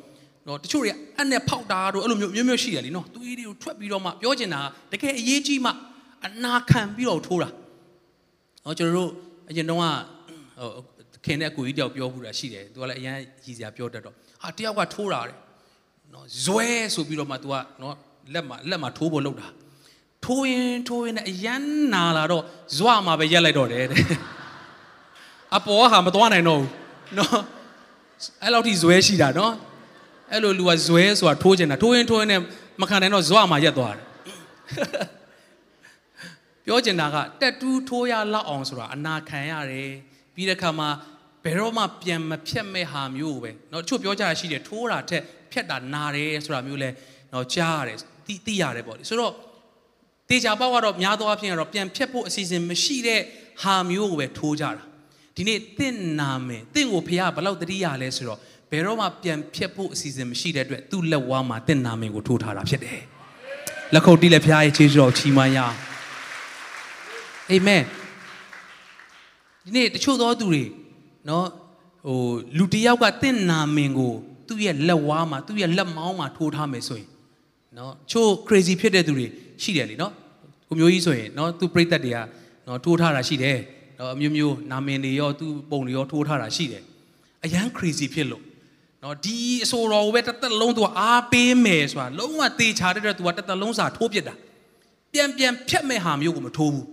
[0.47, 4.59] နော်တချို့တွေအဲ့နဲ့ဖောက်တာတို့အဲ့လိုမျိုးမျိုးမျိုးရှိတယ်လीနော်သွေးတွေကိုထွက်ပြီးတော့မှပြောချင်တာ
[4.91, 5.71] တကယ်အရေးကြီးမှ
[6.25, 7.49] အနာခံပြီးတော့ထိုးတာ
[8.65, 9.09] နော်ကျွန်တော်တို့
[9.49, 9.91] အရင်တော့ဟို
[11.25, 15.37] ခင်တဲ့အကူကြီးတယောက်ပြောဘူးတာရှိတယ်သူကလည်းအရန်ရည်စရာပြောတတ်တော့ဟာတယောက်ကထိုးတာတဲ့
[16.13, 17.95] နော်ဇွဲဆိုပြီးတော့မှ तू ကနော်
[18.33, 19.47] လက်မှာလက်မှာထိုးဖို့လုပ်တာ
[20.26, 21.64] ထိုးရင်ထိုးရင်အရန်
[21.94, 22.42] နာလာတော့
[22.76, 24.02] ဇွမှာပဲရက်လိုက်တော့တယ်တဲ့
[25.56, 26.68] အပေါ်ဟာမသွားနိုင်တော့ဘူး
[27.18, 27.40] နော်
[28.42, 29.54] အဲ့လောက်ထိဇွဲရှိတာနော်
[30.32, 32.40] အဲ့လိုလူကဇွဲဆိုတာထိုးချင်တာထိုးရင်ထိုးရင်နဲ့
[32.80, 34.06] မခံနိုင်တော့ဇွမှာရက်သွားတယ်
[36.64, 39.90] ပြောချင်တာကတက်တူးထိုးရလောက်အောင်ဆိုတာအနာခံရတယ်
[40.34, 40.88] ပြီးတဲ့ခါမှာ
[41.44, 46.90] ဘယ်တော့မှပြန်မဖြတ်မဲ့ဟာမျိုးပဲเนาะချို့ပြောကြရရှိတယ်ထိုးတာထက်ဖြတ်တာနာတယ်ဆိုတာမျိုးလဲ
[47.30, 49.32] เนาะကြားရတယ်သိသိရတယ်ပေါ့လေဆိုတော့
[50.29, 53.21] တေချာပေါက်ကတော့များသောအားဖြင့်ကတော့ပြန်ဖြတ်ဖို့အစီအစဉ်မရှိတဲ့
[53.63, 54.83] ဟာမျိုးကိုပဲထိုးကြတာ
[55.35, 58.39] ဒီနေ့တင့်နာမယ်တင့်ကိုဖះဘလောက်တတိယလဲဆိုတော့
[58.71, 63.01] ဘယ်တော့မှပြန်ဖြတ်ဖို့အစီအစဉ်မရှိတဲ့အတွက်သူ့လက်ဝါးမှာတင့်နာမယ်ကိုထိုးထားတာဖြစ်တယ်
[63.93, 65.75] လက်ခုပ်တီးလက်ဖះရဲ့ခြေတော်ချီးမွမ်းရအောင်
[67.51, 67.83] အာမင်
[69.65, 70.63] ဒီနေ့တချို့သောသူတွေ
[71.29, 71.45] နော်
[72.07, 72.19] ဟို
[72.57, 74.13] လူတယောက်ကတင့်နာမင်ကို
[74.47, 77.09] သူ့ရဲ့လက်ဝါးမှာသူ့ရဲ့လက်မောင်းမှာထိုးထားမယ်ဆိုရင်
[77.77, 79.27] နော်ချို့ crazy ဖြစ်တဲ့သူတွေ
[79.63, 80.13] ရှိတယ်လीနော်
[80.67, 82.17] ကိုမျိုးကြီးဆိုရင်နော်သူပြိသက်တွေက
[82.67, 83.57] နော်ထိုးထားတာရှိတယ်
[83.99, 86.83] နော်အမျိုးမျိုးနာမည်တွေရောသူ့ပုံတွေရောထိုးထားတာရှိတယ်
[87.45, 88.43] အရန် crazy ဖြစ်လို့
[89.03, 94.35] နော်ဒီအဆိုတော်ကိုပဲတစ်သက်လုံးသူကအားပေးမယ်ဆိုတာလုံးဝတေချာတဲ့အတွက်သူကတစ်သက်လုံးစာထိုးပြစ်တာ
[95.13, 96.87] ပြန်ပြန်ဖြတ်မဲ့ဟာမျိုးကိုမထိုးဘူး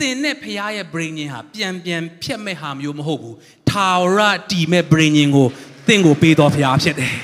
[0.00, 3.36] တင်နဲ့ဖရားရဲ့ brain ဟာပြန်ပြန်ဖြတ်မဲ့ဟာမျိုးမဟုတ်ဘူး
[3.70, 4.20] ထာဝရ
[4.50, 5.46] တီမဲ့ brain ကို
[5.86, 7.16] သင်ကိုပေးတော်ဖရားဖြစ်တယ်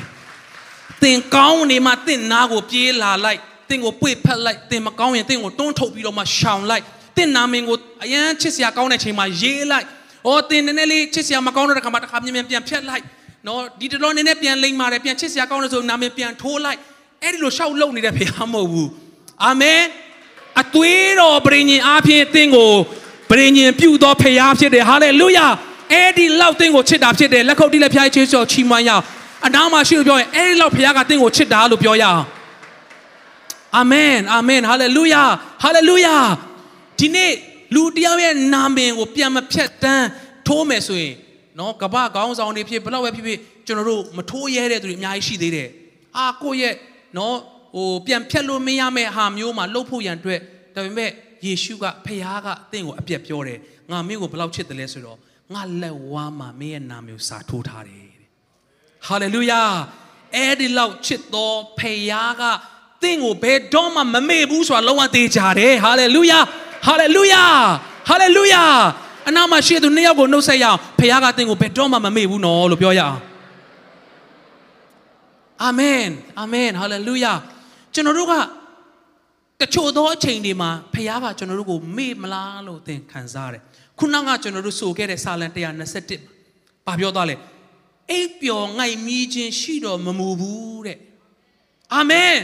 [1.03, 6.85] သင်ကောင်းနေမှသင်နာကိုပြေးလာလိုက် သင်ကိုပွေဖက်လိုက်သင်မကောင်းရင်သင်ကိုတွန်းထုတ်ပြီးတော့မှရှောင်လိုက်
[7.17, 9.87] သင်နာမင်ကိုအရန်ချစ်စရာကောင်းတဲ့ချိန်မှာရေးလိုက်။
[10.27, 13.05] အော်သင်နည်းနည်းလေးချစ်စရာမကောင်းတဲ့ခါမှာတစ်ခါမြန်မြန်ပြန်ဖြတ်လိုက်။
[13.47, 16.79] နော်ဒီတတော်နည်းနည်းပြန်လိမ့်ပါတယ်ပြန်ချစ်စရာကောင်းတဲ့ဆိုနာမင်ပြန်ထိုးလိုက်။
[17.23, 18.89] အဲ့ဒီလိုရှောက်လုံနေတဲ့ဖေဟာမဟုတ်ဘူး။
[19.45, 19.81] အာမင်။
[20.61, 22.73] အသွေးတော်ပရိညင်အားဖြင့်သင်ကို
[23.31, 25.47] ပရိညင်ပြုသောဖေဟာဖြစ်တယ်။ဟာလေလုယာ။
[25.93, 29.03] အဲ့ဒီလောက်သင်ကိုချစ်တာဖြစ်တယ်။လက်ခုပ်တီးလက်ဖျားချေးစောချီးမွမ်းရအောင်။
[29.47, 32.25] အနားမှာရှိလို့ပြောရင်အဲ့ဒီလောက်ဖေဟာကသင်ကိုချစ်တာလို့ပြောရအောင်။
[33.77, 35.23] အာမင်အာမင်ဟာလေလုယာ
[35.63, 36.17] ဟာလေလုယာ
[36.99, 37.33] ဒီနေ့
[37.75, 40.07] လူတယောက်ရဲ့နာမည်ကိုပြန်မဖြတ်တန်း
[40.47, 41.15] ထိုးမယ်ဆိုရင်
[41.59, 45.69] နော်ကပ္ပခေါင်းဆောင်တွေဖြစ်ဘလောက်ပဲဖြစ်ဖြစ်ကျွန်တော်တို့မထိုးရဲတဲ့သူတွေအများကြီးရှိသေးတယ်
[46.17, 46.75] အာကိုယ့်ရဲ့
[47.19, 47.37] နော်
[47.77, 50.41] ဟိုပြန်ဖြတ်လို့မရမယ့်ဟာမျိုးမှာလှုပ်ဖို့ရန်အတွက်
[50.75, 51.11] ဒါပေမဲ့
[51.45, 53.59] ယေရှုကဖခင်ကအသင်ကိုအပြက်ပြောတယ်
[53.91, 55.19] ငါမင်းကိုဘလောက်ချစ်တယ်လဲဆိုတော့
[55.55, 58.29] ငါလက်ဝါးမှာမင်းရဲ့နာမည်ကိုစာထိုးထားတယ်တဲ့
[59.07, 59.63] ဟာလေလုယာ
[60.37, 62.01] အဲ့ဒီလောက်ချစ်တော်ဖခင်
[62.41, 62.43] က
[63.03, 66.39] သင်ကိုဘယ်တော့မှမမေ့ဘူးဆိုတာလုံးဝသိကြတယ်ဟာလေလုယာ
[66.87, 67.45] ဟာလေလုယာ
[68.09, 68.65] ဟာလေလုယာ
[69.29, 73.19] အနာမရှိသူနှစ်ယောက်ကိုနှုတ်ဆက်ရအောင်ဖခင်ကသင်ကိုဘယ်တော့မှမမေ့ဘူးနော်လို့ပြောရအောင်
[75.63, 76.05] အာမင်
[76.39, 77.33] အာမင်ဟာလေလုယာ
[77.95, 78.35] ကျွန်တော်တို့က
[79.61, 83.63] တချို့သောအချိန်တွေမှာဖခင်ကကျွန်တော်တို့ကိုမေ့မလားလို့သင်ခံစားရတယ်
[83.99, 85.47] ခုနကကျွန်တော်တို့ဆိုခဲ့တဲ့စာလံ
[86.17, 87.37] 121ပါပြောသွားလဲ
[88.11, 90.99] အိပ်ပျော်ငိုက်မိခြင်းရှိတော်မမူဘူးတဲ့
[91.95, 92.35] အာမင်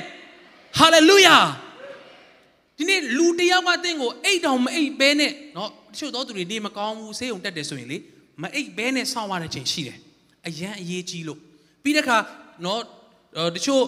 [0.78, 1.38] ဟာလေလုယာ
[2.78, 7.98] ဒီနေ့လူတယောက်ကတင့်ကိုအိတ်တောင်မအိတ်ဘဲနဲ့เนาะတချို့သောသူတွေနေမကောင်းဘူးဆေးုံတက်တယ်ဆိုရင်လေ
[8.42, 9.98] မအိတ်ဘဲနဲ့ဆောင်းရတဲ့ချိန်ရှိတယ်
[10.48, 11.40] အရန်အရေးကြီးလို့
[11.84, 12.18] ပြီးတဲ့အခါ
[12.64, 12.80] เนาะ
[13.56, 13.84] တချို့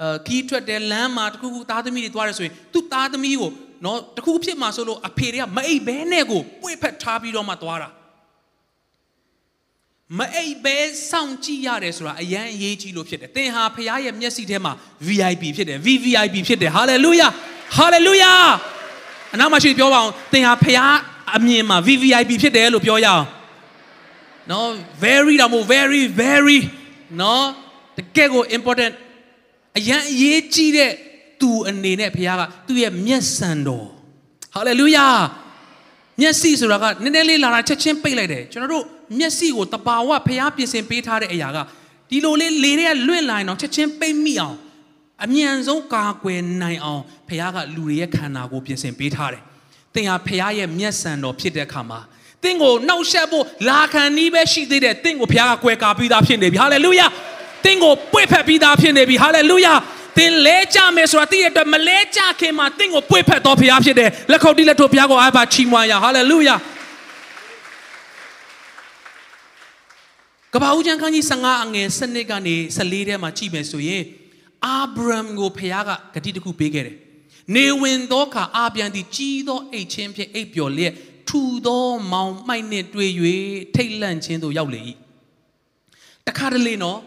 [0.00, 3.50] အဲခီးထွက်တဲ့လမ်းမှာတခုခုသားသမီးတွေသွားရဆိုရင်သူ့သားသမီးကို
[3.82, 7.88] เนาะတခုဖြစ်မှာဆိုလို့အဖေတွေကမအိတ်ဘဲနဲ့ကိုပွေ့ဖက်ထားပြီးတော့မှသွားတာ
[10.15, 10.77] မအိပ်ပဲ
[11.09, 14.73] စောင့်ကြည့်ရတယ်ဆိုတာအရန်အရေးကြီးလို့ဖြစ်တယ်သင်ဟာဖခင်ရဲ့မျက်စိထဲမှာ
[15.07, 17.27] VIP ဖြစ်တယ် VVIP ဖြစ်တယ်ဟာလေလုယာ
[17.77, 18.33] ဟာလေလုယာ
[19.33, 20.79] အနောက်မှာရှိပြောပါအောင်သင်ဟာဖခင်
[21.35, 23.23] အမြင်မှာ VVIP ဖြစ်တယ်လို့ပြောရအောင်
[24.51, 24.69] နော်
[25.03, 26.59] very တော့မဟုတ် very very
[27.21, 27.45] နော်
[27.97, 28.93] တကယ်ကို important
[29.77, 30.91] အရန်အရေးကြီးတဲ့
[31.41, 33.87] သူအနေနဲ့ဖခင်ကသူ့ရဲ့မျက်စံတော်
[34.55, 35.07] ဟာလေလုယာ
[36.21, 38.83] မျက်စိဆိုတာကနည်းနည်းလေးလာတာချက်ချင်းပိတ်လိုက်တယ်ကျွန်တော်တို့
[39.19, 41.57] မျက်စိကိုတဘာဝဖျားပြင်ဆင်ပေးထားတဲ့အရာက
[42.09, 44.57] ဒီလိုလေးလေတွေကလွင့်လာရင်တော့ချက်ချင်းပိတ်မိအောင်
[45.23, 49.43] အမြန်ဆုံးကာကွယ်နိုင်အောင်ဖျားကလူတွေရဲ့ခန္ဓာကိုပြင်ဆင်ပေးထားတယ်။
[49.93, 51.99] သင်ဟာဖျားရဲ့မျက်စံတော်ဖြစ်တဲ့အခါမှာ
[52.43, 57.07] သင်ကိုနှောက်ယှက်ဖို့လာခံနီးပဲရှိသေးတယ်။သင်ကိုဖျားကကွယ်ကာပြီးသားဖြစ်နေပြီ။ဟာလေလုယာ။
[57.65, 59.73] သင်ကိုပွေ့ဖက်ပြီးသားဖြစ်နေပြီ။ဟာလေလုယာ။
[60.17, 66.55] သင်လဲကြမယ်ဆိုတာသိရတဲ့မလဲကြခင်မှာသင်ကိုပွေ့ဖက်တော်ဖျားဖြစ်တယ်။လက်ခုပ်တီးလက်ထိုးဖျားကိုအားပါချီးမွမ်းရ။ဟာလေလုယာ။
[70.53, 74.03] ကပ္ပဦးကျမ်းခန်းကြီး15အငယ်7ကနေ14ထဲမှာကြည့်မယ်ဆိုရင်
[74.65, 75.71] အာဗြဟံကိုဖခင်
[76.13, 76.95] ကဂတိတစ်ခုပေးခဲ့တယ်။
[77.55, 80.93] နေဝင်သောအခါအာပြန်သည်ကြီးသောအိတ်ချင်းဖြင့်အိပ်ပျော်လျက်
[81.29, 83.11] ထူသောမောင်မိုက်နှင့်တွေ့၍
[83.75, 84.81] ထိတ်လန့်ခြင်းသို့ရောက်လေ၏။
[86.27, 86.99] တခါတလေနော်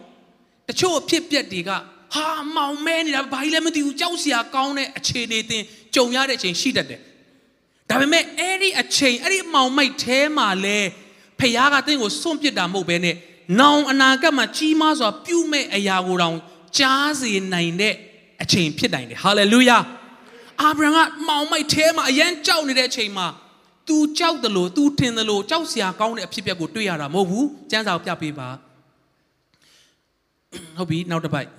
[0.67, 1.71] တချို့အဖြစ်ပြက်တွေက
[2.15, 5.63] ဟာမောင်မဲနေတာဘာကြီးလည်းမသိဘူးကြောက်စရာကောင်းတဲ့အခြေအနေတင်
[5.95, 6.99] ကြုံရတဲ့အချိန်ရှိတတ်တယ်။
[7.89, 10.79] ဒါပေမဲ့အဲ့ဒီအချိန်အဲ့ဒီမောင်မိုက်ထဲမှာလဲ
[11.39, 13.15] ဖခင်ကတင့်ကိုစွန့်ပစ်တာမဟုတ်ဘဲနဲ့
[13.59, 16.37] နောင်အနာဂတ်မှာကြီးမားစွာပြုမဲ့အရာကိုတောင်
[16.77, 17.95] ကြားစေနိုင်တဲ့
[18.41, 19.77] အချိန်ဖြစ်နိုင်တယ်ဟာလေလုယာ
[20.61, 23.27] အာဗြဟံကမောင်မိုက်ထဲမှာအရန်ကြောက်နေတဲ့အချိန်မှာ
[23.87, 28.49] तू ကြောက်တယ်လို့ तू ထင်တယ်လို့ကြောက်စရာကောင်းတဲ့အဖြစ်အပျက်ကိုတွေ့ရတာမဟုတ်ဘူးစံစာကိုပြပေးပါ
[30.77, 31.49] ဟုတ်ပြီနောက်တစ်ပိုက်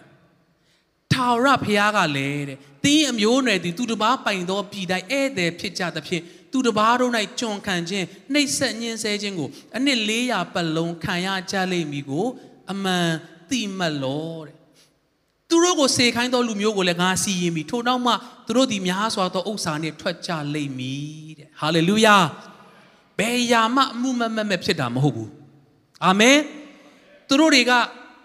[1.14, 6.22] ထာဝရဘုရားကလည်းတဲ့တင်းအမျိုးနွယ်သည်သူတစ်ပါးပိုင်သောပြည်တိုင်းဧည့်သည်ဖြစ်ကြသဖြင့်
[6.52, 12.26] သူတစ်ပါးတို့၌ကြုံခံခြင်းနှိပ်စက်ညှင်းဆဲခြင်းကိုအနှစ်400ပတ်လုံးခံရကြလိမ့်မည်ကို
[12.72, 13.08] အမှန်
[13.50, 14.54] သိမှတ်လောတဲ့
[15.48, 18.12] သူတို့ကိုစေခိုင်းသောလူမျိုးကိုလည်းငါစီရင်ပြီထို့နောက်မှ
[18.46, 22.16] သူတို့ဒီများစွာသောဥစ္စာနှင့်ထွက်ကြလိမ့်မည်တဲ့ဟာလေလုယာ
[23.18, 25.30] ဘယ်ရာမှအမှုမမမဲ့ဖြစ်တာမဟုတ်ဘူး
[26.04, 26.38] အာမင်
[27.28, 27.72] သူတို့တွေက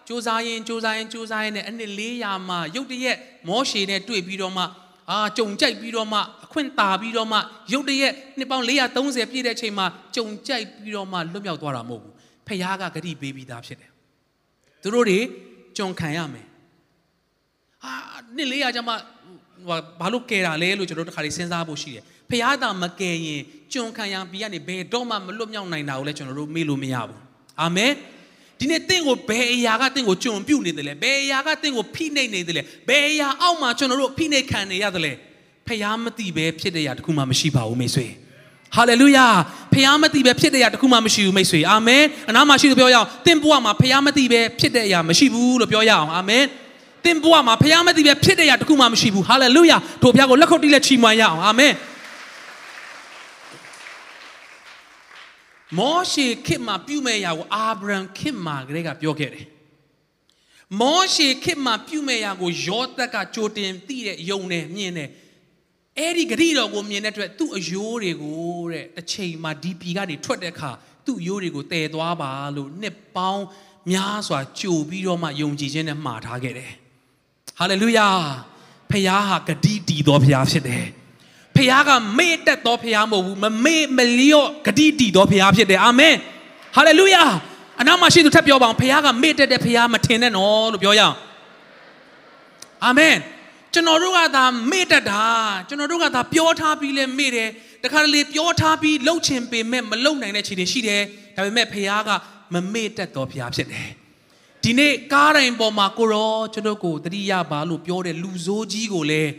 [0.07, 3.17] စူးစားရင်စူးစားရင်စူးစားရင်နဲ့အနှစ်400မှရုတ်တရက်
[3.47, 4.63] မောရှေနဲ့တွေ့ပြီးတော့မှ
[5.11, 7.37] အာကြုံကြိုက်ပြီးတော့မှအခွင့်တာပြီးတော့မှ
[7.73, 8.65] ရုတ်တရက်နှစ်ပေါင်း
[8.97, 12.13] 430ပြည့်တဲ့အချိန်မှာကြုံကြိုက်ပြီးတော့မှလွတ်မြောက်သွားတာမဟုတ်ဘူး
[12.47, 13.91] ဖခင်ကဂတိပေးပြီးသားဖြစ်တယ်
[14.81, 15.19] သူတို့တွေ
[15.77, 16.45] ကြုံခံရမယ်
[17.83, 17.93] ဟာ
[18.35, 18.93] နှစ်400ကျမှ
[19.67, 23.41] ဟိုဘာလို့ကဲတာလဲလို့ကျွန်တော်တို့တစ်ခါလေးစဉ်းစားဖို့ရှိတယ်ဖခင်တာမကဲရင်
[23.73, 27.19] ကျွန်ခံရပြီးကနေဘယ်တော့မှမလွတ်မြောက်နိုင်တာကိုလည်းကျွန်တော်တို့မေ့လို့မရဘူး
[27.61, 27.91] အာမင်
[28.59, 35.13] ဒီနေ့တင့်ကိုဘယ်အရာကတင့်ကိုကျွန်ပြုတ်နေတယ်လဲဘယ်အရာကတင့်ကိုဖိနှိပ်နေတယ်လဲဘယ်အရာအောက်မှာကျွန်တော်တို့ဖိနှိပ်ခံနေရတယ်လဲ
[35.67, 38.07] ဖះမသိပဲဖြစ်တဲ့အရာတခုမှမရှိပါဘူးမိတ်ဆွေ
[38.75, 39.27] ဟာလေလုယာ
[39.73, 46.43] ဖះမသိပဲဖြစ်တဲ့အရာတခုမှမရှိဘူးမိတ်ဆွေအာမင်အနာမရှိလို့ပြောရအောင်တင့်ဘဝမှာဖះမသိပဲဖြစ်တဲ့အရာမရှိဘူးလို့ပြောရအောင်အာမင်
[47.05, 51.73] သင်ဘဝမှာဖခင်မသိပဲဖြစ်တဲ့အရာတစ်ခုမှမရှိဘူးဟာလေလုယာထိုဘုရားကိုလက်ခုပ်တီးလက်ချီးမွမ်းရအောင်အာမင်
[55.75, 59.45] မောရှေခေတ်မှာပြုမဲ့အရာကိုအာဗြဟံခေတ်မှာကလေးကပြောခဲ့တယ်
[60.79, 65.09] မောရှေခေတ်မှာပြုမဲ့အရာကိုယောသက်ကကြိုတင်သိတဲ့ယုံနဲ့မြင်တယ်
[65.97, 70.71] အဲ့ဒီဂရိတော်ကိုမြင်တဲ့အတွက်သူ့အယိုးတွေကိုတဲ့တစ်ချိန်မှာဒီပြည်ကနေထွက်တဲ့အခါ
[71.05, 73.45] သူ့အယိုးတွေကိုတည်သွားပါလို့နှစ်ပေါင်း
[73.91, 76.71] များစွာကြိုပြီးတော့မှယုံကြည်ခြင်းနဲ့မှားထားခဲ့တယ်
[77.59, 78.07] ဟာလေလုယာ
[78.91, 80.85] ဖခင်ဟာဂတိတည်တော်ဖခင်ဖြစ်တယ်
[81.57, 86.15] ဖခင်ကမေ့တက်တော်ဖခင်မဟုတ်ဘူးမမေ့မလျော့ဂတိတည်တော်ဖခင်ဖြစ်တယ်အာမင်
[86.75, 87.23] ဟာလေလုယာ
[87.81, 91.15] အနာမရှိသူထပ်ပြောပါအောင်ဖခင်ကမေ့တက်တဲ့ဖခင်မထင်နဲ့နော်လို့ပြောရအောင်
[92.85, 93.15] အာမင်
[93.73, 95.23] ကျွန်တော်တို့ကသာမေ့တတ်တာ
[95.67, 97.49] ကျွန်တော်တို့ကသာပြောထားပြီးလဲမေ့တယ်
[97.83, 101.03] တခါတလေပြောထားပြီးလှုပ်ချင်ပေမဲ့မလှုပ်နိုင်တဲ့ခြေတွေရှိတယ်
[101.35, 102.09] ဒါပေမဲ့ဖခင်က
[102.53, 103.89] မမေ့တတ်တော်ဖခင်ဖြစ်တယ်
[104.63, 109.31] ဒီနေ့ကားတိုင်းပေါ်မှာကိုရောကျွန်တော်ကိုတတိယပါလို့ပြောတဲ့လူဆိုးကြီးကိုလည်း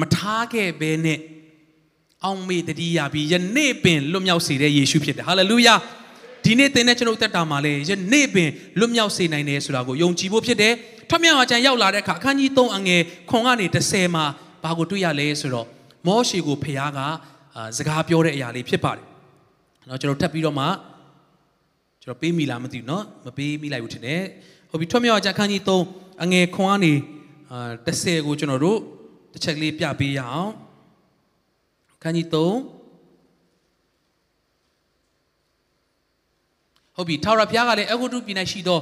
[0.00, 1.18] မထားခဲ့ဘဲနဲ့
[2.25, 5.75] အောင်မေတတိယပြီးယနေ့ပင်လွတ်မြောက်စေတဲ့ယေရှုဖြစ်တယ်ဟာလေလုယာ
[6.45, 10.73] ဒီနေ့သင်တဲ့ကျွန်တော်တက်တာမှာလည်းယနေ့ပင်လွတ်မြောက်စေနိုင်တယ်ဆိုတာကိုယုံကြည်ဖို့ဖြစ်တယ်
[11.09, 14.25] ထွတ်မြောက်အကျန်ရောက်လာတဲ့အခါအခန်းကြီး3အငယ်ခွန်ကနေ30မှာ
[14.63, 15.67] ဘာကိုတွေ့ရလဲဆိုတော့
[16.07, 16.99] မောရှေကိုဖခင်က
[17.77, 19.05] စကားပြောတဲ့အရာလေးဖြစ်ပါတယ်
[19.87, 20.65] เนาะကျွန်တော်ထပ်ပြီးတော့မှ
[22.03, 24.23] ကျွန်တော်ပေးမိလားမသိဘူးเนาะမပေးမိလိုက်ဘူးထင်တယ်
[24.69, 25.61] ဟုတ်ပြီထွတ်မြောက်အကျန်အခန်းကြီး
[25.93, 26.93] 3အငယ်ခွန်ကနေ
[27.51, 28.79] အာ30ကိုကျွန်တော်တို့
[29.33, 30.62] တစ်ချက်ကလေးပြပေးရအောင်အ
[32.04, 32.34] ခန်းကြီး3
[36.96, 38.80] ဟုတ်ပြီထာဝရဘုရားကလည်းအဂုတုပြည်၌ရှိသော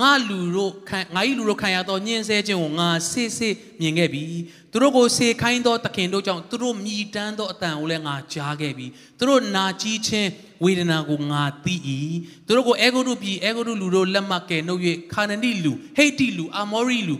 [0.00, 4.22] ငါလူတို့ခံငါ၏လူတို့ခံရသောညှင်းဆဲခြင်းကိုငါဆေးဆေးမြင်ခဲ့ပြီ
[4.70, 8.86] သူတို့ကိုဆေခိုင်းသောတခင်တို့ကြောင့်သူတို့မြည်တမ်းသောအတန်ကိုလည်းငါကြားခဲ့ပြီ
[9.18, 10.28] သူတို့နာကြီးခြင်း
[10.64, 11.74] ဝေဒနာကိုငါသိ၏
[12.46, 17.16] သူတို့ကိုအေဂုတုပြည်အေဂုတုလူတို့လက်မှတ်ကဲနှုတ်၍ခါနနိလူဟိတ်တိလူအာမောရိလူ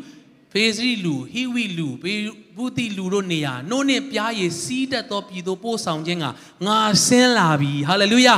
[0.53, 2.15] ဖေဇရီလူဟိဝိလူဘေ
[2.57, 6.27] ဘူတိလူတို့နေရာနိုးနှင့်ပြားရည်စီးတတ်သောပြည်သို့ပို့ဆောင်ခြင်းက
[6.67, 8.35] ငါဆင်းလာပြီဟာလေလုယာ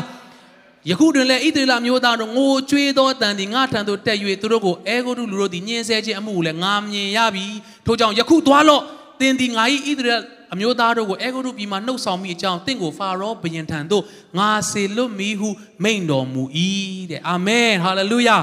[0.90, 7.46] ယခုတွင်လည်းဣသရေလမျိုးသားတို့ငိုကြွေးသောတန်သည်ငါထံသို့တက်၍သူတို့ကိုအဲဂုတုလူတို့သည်ညှင်းဆဲခြင်းအမှုကိုလည်းငါမြင်ရပြီ
[7.86, 8.82] ထို့ကြောင့်ယခုသွားလော့
[9.20, 10.22] သင်သည်ငါ၏ဣသရေလ
[10.54, 14.04] အမျိုးသားတို့ကိုအဲဂုတုပြည်မှနှုတ်ဆောင်မိအကြောင်းတင့်ကိုဖာရောဘုရင်ထံသို့
[14.38, 15.48] ငါစေလွတ်မည်ဟု
[15.82, 16.42] မိန့်တော်မူ၏
[17.10, 18.36] တဲ့အာမင်ဟာလေလုယာ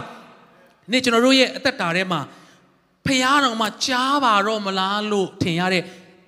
[0.91, 2.21] နေ့ကျွန်တော်တို့ရဲ့အသက်တာထဲမှာ
[3.05, 5.83] ဖခင်တော်မှကြားပါတော့မလားလို့ထင်ရတဲ့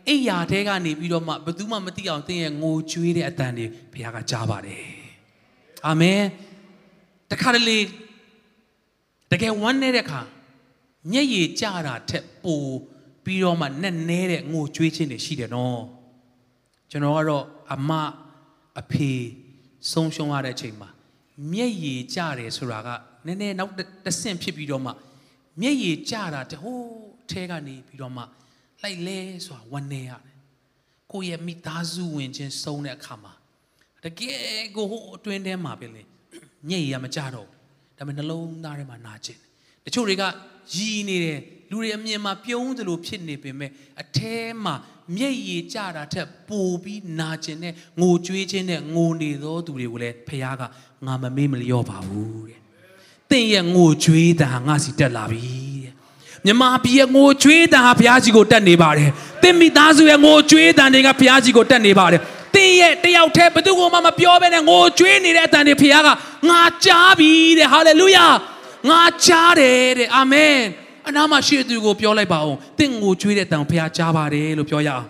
[0.07, 4.85] အိယာတဲကနေပြီးတော့မှဘယ်သူမှမသိအောင်သင်ရဲ့ငိုကြွေးတဲ့အတန်တွေဖခင်ကကြားပါတယ်
[5.85, 6.21] အာမင်
[7.31, 7.79] တခါတလေ
[9.31, 10.21] တကယ်ဝမ်းနေတဲ့အခါ
[11.11, 12.63] မျက်ရည်ကျတာထက်ပို
[13.23, 15.81] ပြီးတော့မှနဲ့နဲတဲ့ငိုကြွေးခြင်းတွေရှိတယ်နော်
[16.91, 17.91] ကျွန်တော်ကတော့အမ
[18.79, 19.11] အဖေ
[19.91, 20.89] ဆုံးရှုံးရတဲ့အချိန်မှာ
[21.51, 22.89] မျက်ရည်ကျတယ်ဆိုတာက
[23.25, 23.73] နည်းနည်းနောက်
[24.05, 24.91] တစ်ဆင့်ဖြစ်ပြီးတော့မှ
[25.59, 26.87] မျက်ရည်ကျတာတဟိုး
[27.31, 28.23] ထဲကနေပြီးတော့မှ
[28.83, 30.37] လိုက်လဲဆိုတာဝမ်းနေရတယ်
[31.11, 33.33] ကိုယ့်ရဲ့မိသားစုဝင်ချင်းဆုံးတဲ့အခါမှာ
[34.03, 36.03] တကယ်ကိုဟိုအတွင်းထဲမှာပဲလေ
[36.69, 37.47] ညက်ရမကြတော့
[37.97, 39.39] ဒါပေမဲ့နှလုံးသားထဲမှာနာကျင်
[39.85, 40.23] တချို့တွေက
[40.75, 44.19] ရည်နေတယ်လူတွေအမြင်မှာပြုံးသလိုဖြစ်နေပေမဲ့အแท
[44.63, 44.75] မှာ
[45.15, 50.63] မျက်ရည်ကျတာထက်ပိုပြီးနာကျင်တဲ့ငိုကြွေးခြင်းနဲ့ငိုနေသောသူတွေကိုလည်းဖခင်က
[51.05, 52.60] ငါမမေ့မလျော့ပါဘူးတဲ့
[53.31, 55.43] တင့်ရဲ့ငိုကြွေးတာငါစီတက်လာပြီ
[55.83, 55.93] တဲ့
[56.45, 59.09] မြမပြည်ရဲ့ငိုကြွေးတာဟာဘုရားကြီးကိုတက်နေပါတယ်
[59.43, 62.21] တင့်မိသားစုရဲ့ငိုကြွေးတာတွေကဘုရားကြီးကိုတက်နေပါတယ်
[62.55, 66.09] တင်းရဲ့တယောက်တည်းဘယ်သူမှမပြောဘဲနဲ့ငိုကြွေးနေတဲ့အတန်တွေဖခင်က
[66.49, 68.27] ငါကြားပြီတဲ့ဟာလေလုယာ
[68.89, 70.57] ငါကြားတယ်တဲ့အာမင်
[71.07, 75.05] အနာမရှိသူကိုပြောလိုက်ပါအောင်တင့်ငိုကြွေးတဲ့အတန်ဖခင်ကြားပါတယ်လို့ပြောရအောင်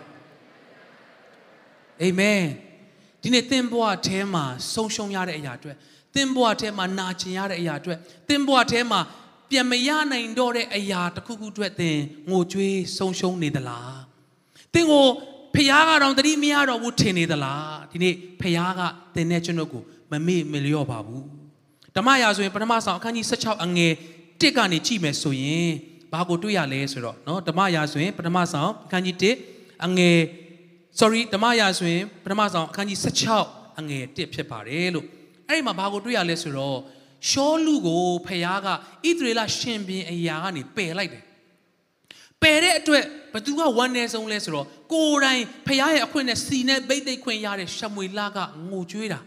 [2.01, 2.41] အာမင်
[3.21, 5.77] ဒီနေ့သင်ဘဝအဲမှာဆုံးရှုံးရတဲ့အရာအတွက်
[6.14, 9.00] သင်ဘဝအဲမှာနာကျင်ရတဲ့အရာအတွက်သင်ဘဝအဲမှာ
[9.50, 11.96] ပြန်မရနိုင်တော့တဲ့အရာတစ်ခုခုအတွက်သင်
[12.30, 13.98] ငိုကြွေးဆုံးရှုံးနေသလား
[14.74, 15.06] သင်ကို
[15.54, 18.80] ဖះကတော့တတိမရတော့ဘူးထင်နေသလားဒီနေ့ဖះက
[19.14, 21.24] သင်တဲ့ကျွန်ုပ်ကိုမမေ့မလျော့ပါဘူး
[21.96, 23.92] ဓမ္မရာဆိုရင်ပထမဆောင်အခန်းကြီး16အငယ်
[24.24, 25.70] 1ကနေကြည့်မယ်ဆိုရင်
[26.12, 29.16] ဘာကိုတွေ့ရလဲဆိုတော့เนาะဓမ္မရာဆိုရင်ပထမဆောင်အခန်းကြီး
[29.50, 30.18] 1အငယ်
[30.98, 32.98] sorry ဓမ္မရာဆိုရင်ပထမဆောင်အခန်းကြီး
[33.38, 35.06] 16အငယ်1ဖြစ်ပါတယ်လို့
[35.51, 36.79] အဲ့ဒီမှာဘာကိုတွေ့ရလဲဆိုတော့
[37.29, 38.73] ရှောလူကိုဖះကဣ
[39.17, 41.23] သရေလရှင်ဘင်အရာကနေပယ်လိုက်တယ်
[42.41, 48.37] ပယ်တဲ့အတွက်ဘသူကဝမ်းနေဆုံးလဲဆိုတော့ကိုယ်တိုင်ဖခင်ရဲ့အခွင့်နဲ့စီနဲ့ဗိတ်သိက်ခွင့်ရတဲ့ရှမွေလက
[48.69, 49.19] ငိုကြွေးတာ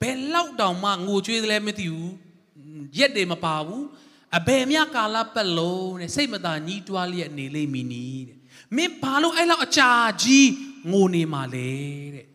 [0.00, 2.14] ဘယ်လောက်တောင်မှငိုကြွေးတယ်လဲမသိဘူး
[2.98, 3.84] ရက်တွေမပါဘူး
[4.38, 8.38] အဘယ်မြကာလပတ်လုံးတဲ့စိတ်မသာညှီးတွားလျက်နေလိမ့်မည်နီးတဲ့
[8.76, 9.90] မင်းဘာလို့အဲ့လောက်အကြာ
[10.22, 10.50] ကြီး
[10.90, 11.70] ငိုနေမှာလဲ
[12.14, 12.26] တဲ့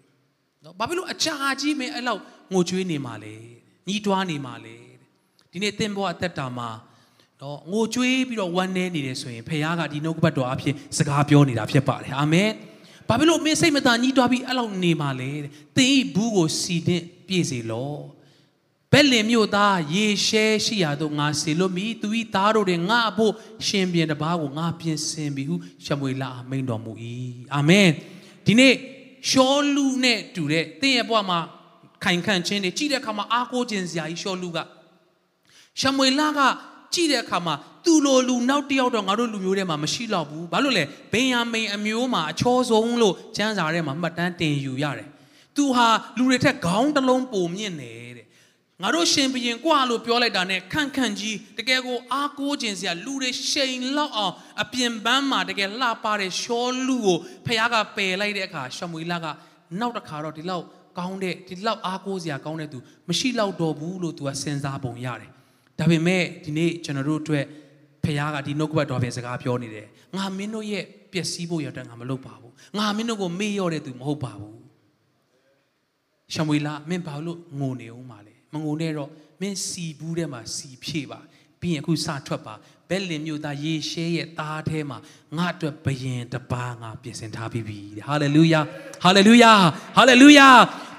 [0.64, 2.22] နော်ဘာဖြစ်လို့အကြာကြီးမင်းအဲ့လောက်
[2.54, 3.36] ငိုကြွေးနေမှာလဲ
[3.88, 4.78] ညှီးတွားနေမှာလဲ
[5.52, 6.70] ဒီနေ့သင်ဘဝအသက်တာမှာ
[7.42, 12.50] နော်ငိုကြွေးပြီးတော့ဝမ်းနည်းနေတယ်ဆိုရင်ဖခင်ကဒီနှုတ်ကပတ်တော်အဖြစ်စကားပြောနေတာဖြစ်ပါတယ်အာမင်
[13.08, 17.96] ဘာဖြစ်လို့မင်းစိတ်မသာညှိတွားပြီးအဲ့လောက်နေမှာလဲတဲ့သင်ဤဘူးကိုစီတဲ့ပြည့်စေလော
[18.92, 23.34] ဘက်လင်မြို့သားရေရှဲရှိရာသို့ငါစေလွတ်မိသူဤသားတို့တွေငါအဖို့
[23.68, 26.92] ရှင်ပြန်တပားကိုငါပြင်ဆင်ပြီဟုရှမွေလမိန်တော်မူ၏
[27.56, 27.90] အာမင်
[28.46, 28.74] ဒီနေ့
[29.30, 31.40] ရှောလူနဲ့တူတဲ့သင်ရဲ့ဘဝမှာ
[32.04, 34.58] ခိုင်ခန့်ခြင်းတွေကြည့်တဲ့အခါမှာအားကိုးခြင်းစရာကြီးရှောလူက
[35.80, 36.40] ရှမွေလက
[36.94, 45.08] ကြည့်တဲ့အခါမှာသူ့လိုလူနောက်တစ်ယောက်တော့ငါတို့လူမျိုးထဲမှာမရှိတော့ဘူးဘာလို့လဲဘင်ယာမိန်အမျိုးမှာအချောဆုံးလို့ကျမ်းစာထဲမှာမှတ်တမ်းတင်ယူရတယ်
[45.56, 48.26] သူဟာလူတွေထက်ခေါင်းတစ်လုံးပိုမြင့်နေတဲ့
[48.82, 59.26] ငါတို့ရှင်ဘရင်ကွာလို့ပြောလိုက်တာနဲ့ခန့်ခန့်ကြီးတကယ်ကိုအားကိုးခြင်းစရာလူတွေရှိန်လောက်အောင်အပြင်ပန်းမှာတကယ်လှပတဲ့ရှောလူကိုဖခင်ကပယ်လိုက်တဲ့အခါရှမွေလက
[59.80, 60.66] နောက်တစ်ခါတော့ဒီလောက်
[60.98, 62.78] ကောင်းတဲ့ဒီလောက်အားကိုးစရာကောင်းတဲ့သူ
[63.10, 65.32] မရှိတော့တော့ဘူးလို့သူကစဉ်းစားပုံရတယ်
[65.80, 67.46] ဒါပေမဲ့ဒီနေ့ကျွန်တော်တို့အတွက်
[68.04, 74.58] ဖခင်ကဒီနှုတ်ကပတ်တော်ပဲစကားပြောနေတယ်ငါမင်းတို့ရဲ့ပျက်စီးဖို့ရတဲ့ငါမလုပ်ပါဘူးငါမင်းတို့ကိုမေ့လျော့တဲ့သူမဟုတ်ပါဘူး
[76.34, 79.10] ရှမွေလာမင်းဘာလို့ငိုနေအောင်မလဲမငိုနဲ့တော့
[79.42, 81.20] မင်းစီဘူးထဲမှာစီဖြည့်ပါ
[81.60, 82.54] ပြီးရင်အခုစထွက်ပါ
[82.90, 84.98] ဘက်လင်မြို့သားယေရှဲရဲ့သားထဲမှာ
[85.38, 88.62] ငါအတွက်ဘယင်တပါးငါပြင်ဆင်ထားပြီးပြီဟာလေလုယာ
[89.04, 89.52] ဟာလေလုယာ
[89.98, 90.48] ဟာလေလုယာ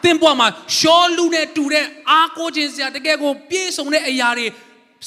[0.02, 0.48] သင်ဘဝမှာ
[0.78, 4.46] ရှောလူနဲ့တူတဲ့အားကိုးခြင်းစရာတကယ်ကိုပြည့်စုံတဲ့အရာတွေ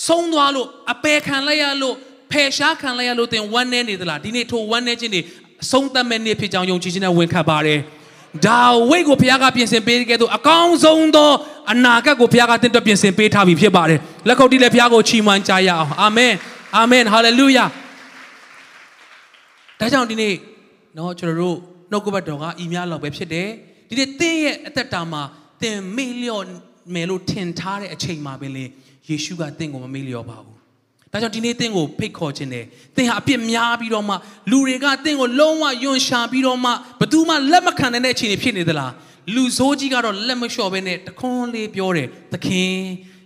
[0.07, 1.95] ဆုံးသွားလို့အပယ်ခံလိုက်ရလို့
[2.31, 5.21] ဖယ်ရှားခံလိုက်ရလို့သင်ဝမ်းနေနေသလားဒီနေ့ထိုဝမ်းနေခြင်းတွေ
[5.63, 7.79] အဆုံးသတ်မဲ့နေ့ဖြစ်ကြောင်းယုံကြည်ခြင်းနဲ့ဝန်ခံပါတယ်
[8.45, 11.31] ဒါဝိတ်ကိုဘုရားကပြင်ဆင်ပေးခဲ့သူအကောင်းဆုံးသော
[11.71, 16.33] အနာဂတ်ကိုဘုရားကတင့်အတွက်ပြင်ဆင်ပေးထားပြီဖြစ်ပါတယ်လက်ခုပ်တီးလက်ဘုရားကိုချီးမွမ်းကြရအောင်အာမင်
[16.75, 17.65] အာမင်ဟာလေလုယာ
[19.79, 20.35] ဒါကြောင့်ဒီနေ့
[20.97, 21.57] နော်ကျွန်တော်တို့
[21.91, 23.47] နှုတ်ကပတ်တော်ကဤများလောက်ပဲဖြစ်တယ်
[23.89, 25.21] ဒီနေ့သင်ရဲ့အသက်တာမှာ
[25.61, 26.43] သင်မေ့လျော့
[26.93, 28.65] မယ်လို့ထင်ထားတဲ့အချိန်မှာပဲလေ
[29.07, 30.57] ယေရှုကသင်ကိုမမေ့လျော့ပါဘူး
[31.11, 34.15] ဒါကြောင့်ဒီနေ့သင်ကိုဖိတ်ခေါ်ခြင်းတယ်သင်ဟာအပြစ်များပြီးတော့မှ
[34.51, 38.91] လူတွေကသင်ကိုလုံးဝယွန်ရှာပြီးတော့မှဘသူမှလက်မခံနိုင်တဲ့အချိန်တွေဖြစ်နေသလား
[39.35, 42.73] လူဆိုးကြီးကတော့လက်မလျှော့ဘဲနဲ့တခွန်းလေးပြောတယ်သခင်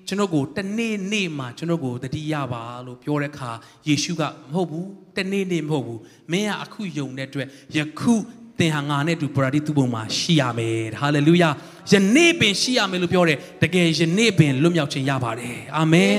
[0.07, 3.51] ကျွန်တော်ကိုတနေ့နေ့မှာကျွန်တော်ကိုတတိယပါလို့ပြောတဲ့အခါ
[3.87, 5.99] ယေရှုကမဟုတ်ဘူးတနေ့နေ့မဟုတ်ဘူး
[6.31, 8.13] မင်းကအခုယုံတဲ့အတွက်ယခု
[8.59, 11.49] သင်ဟာငါနဲ့တူပရာဒီသူ့ဘုံမှာရှိရမယ်ဟာလေလုယာ
[11.91, 16.13] ယနေ့ပင်ရှိရမယ်လို့ပြောတယ်တကယ်ယနေ့ပင်လွတ်မြောက်ခြင်းရပါတယ်အာမင်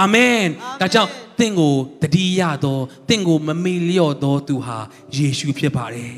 [0.00, 0.40] အာမင်
[0.80, 2.78] ဒါကြောင့်သင်ကိုတတိယသော
[3.08, 4.78] သင်ကိုမမေ့လျော့သောသူဟာ
[5.16, 6.14] ယေရှုဖြစ်ပါတယ်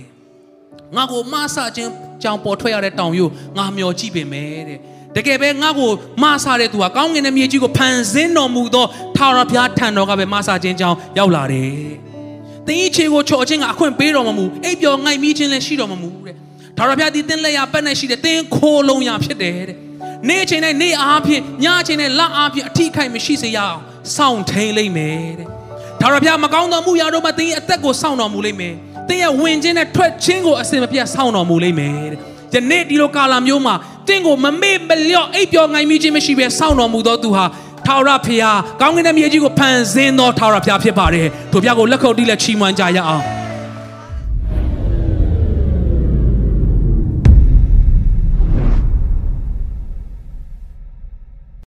[0.97, 1.91] ငါကိုမဆခြင်း
[2.23, 4.81] ကြောင်ပေါ်ထွက်ရတဲ့တောင်ယို့ငါမျောကြည့်ပေမဲ့တဲ့
[5.17, 5.91] တကယ်ပဲငါ့ကို
[6.23, 11.87] မဆတဲ့သူဟာကောင်းကင်ရဲ့မြေကြီးကိုဖန်ဆင်းတော်မူသောထာဝရဘုရားထံတော်ကပဲမဆခြင်းကြောင်ရောက်လာတယ်။
[12.67, 16.35] တင်းချေကိုချော်ခြင်းကအခွင့်ပေးတော်မမူအိပ်ပျော်ငိုက်မိခြင်းလည်းရှိတော်မမူတဲ့။
[16.77, 19.77] ထာဝရဘုရားဒီတင်းလက်ရပတ်နဲ့ရှိတဲ့တင်းခိုးလုံးရဖြစ်တယ်တဲ့။
[20.29, 23.79] နေ့ချိန်နဲ့နေ့အားဖြင့်ညချိန်နဲ့လအားဖြင့်အထိခိုက်မရှိစေရအောင်
[24.17, 25.49] စောင့်ထိန်လိမ့်မယ်တဲ့။
[26.01, 28.75] ထာဝရဘုရားမကောင်းသောမှုရာတို့မှတင်းရဲ့အသက်ကိုစောင့်တော်မူလိမ့်မယ်။
[29.09, 32.21] တင်းရဲ့ဝင်ခြင်းနဲ့ထွက်ခြင်းကိုအစင်မပြတ်စောင့်တော်မူလိမ့်မယ်တဲ့။
[32.55, 33.75] ယနေ့ဒီလိုကာလမျိုးမှာ
[34.09, 37.45] တင့်ကိုမမေ့မလျော့အိပ်ပျော်ငိုင်မိခြင်းမရှိဘဲစောင့်တော်မူသောသူဟာ
[37.87, 43.25] ထာဝရဘုရားကောင်းကင်ရဲ့မြေကြီးကိုဖန်ဆင်းသောထာဝရဘုရားဖြစ်ပါတယ်။တို့ဘုရားကိုလက်ခုပ်တီးလက်ချီးမွမ်းကြရအောင်။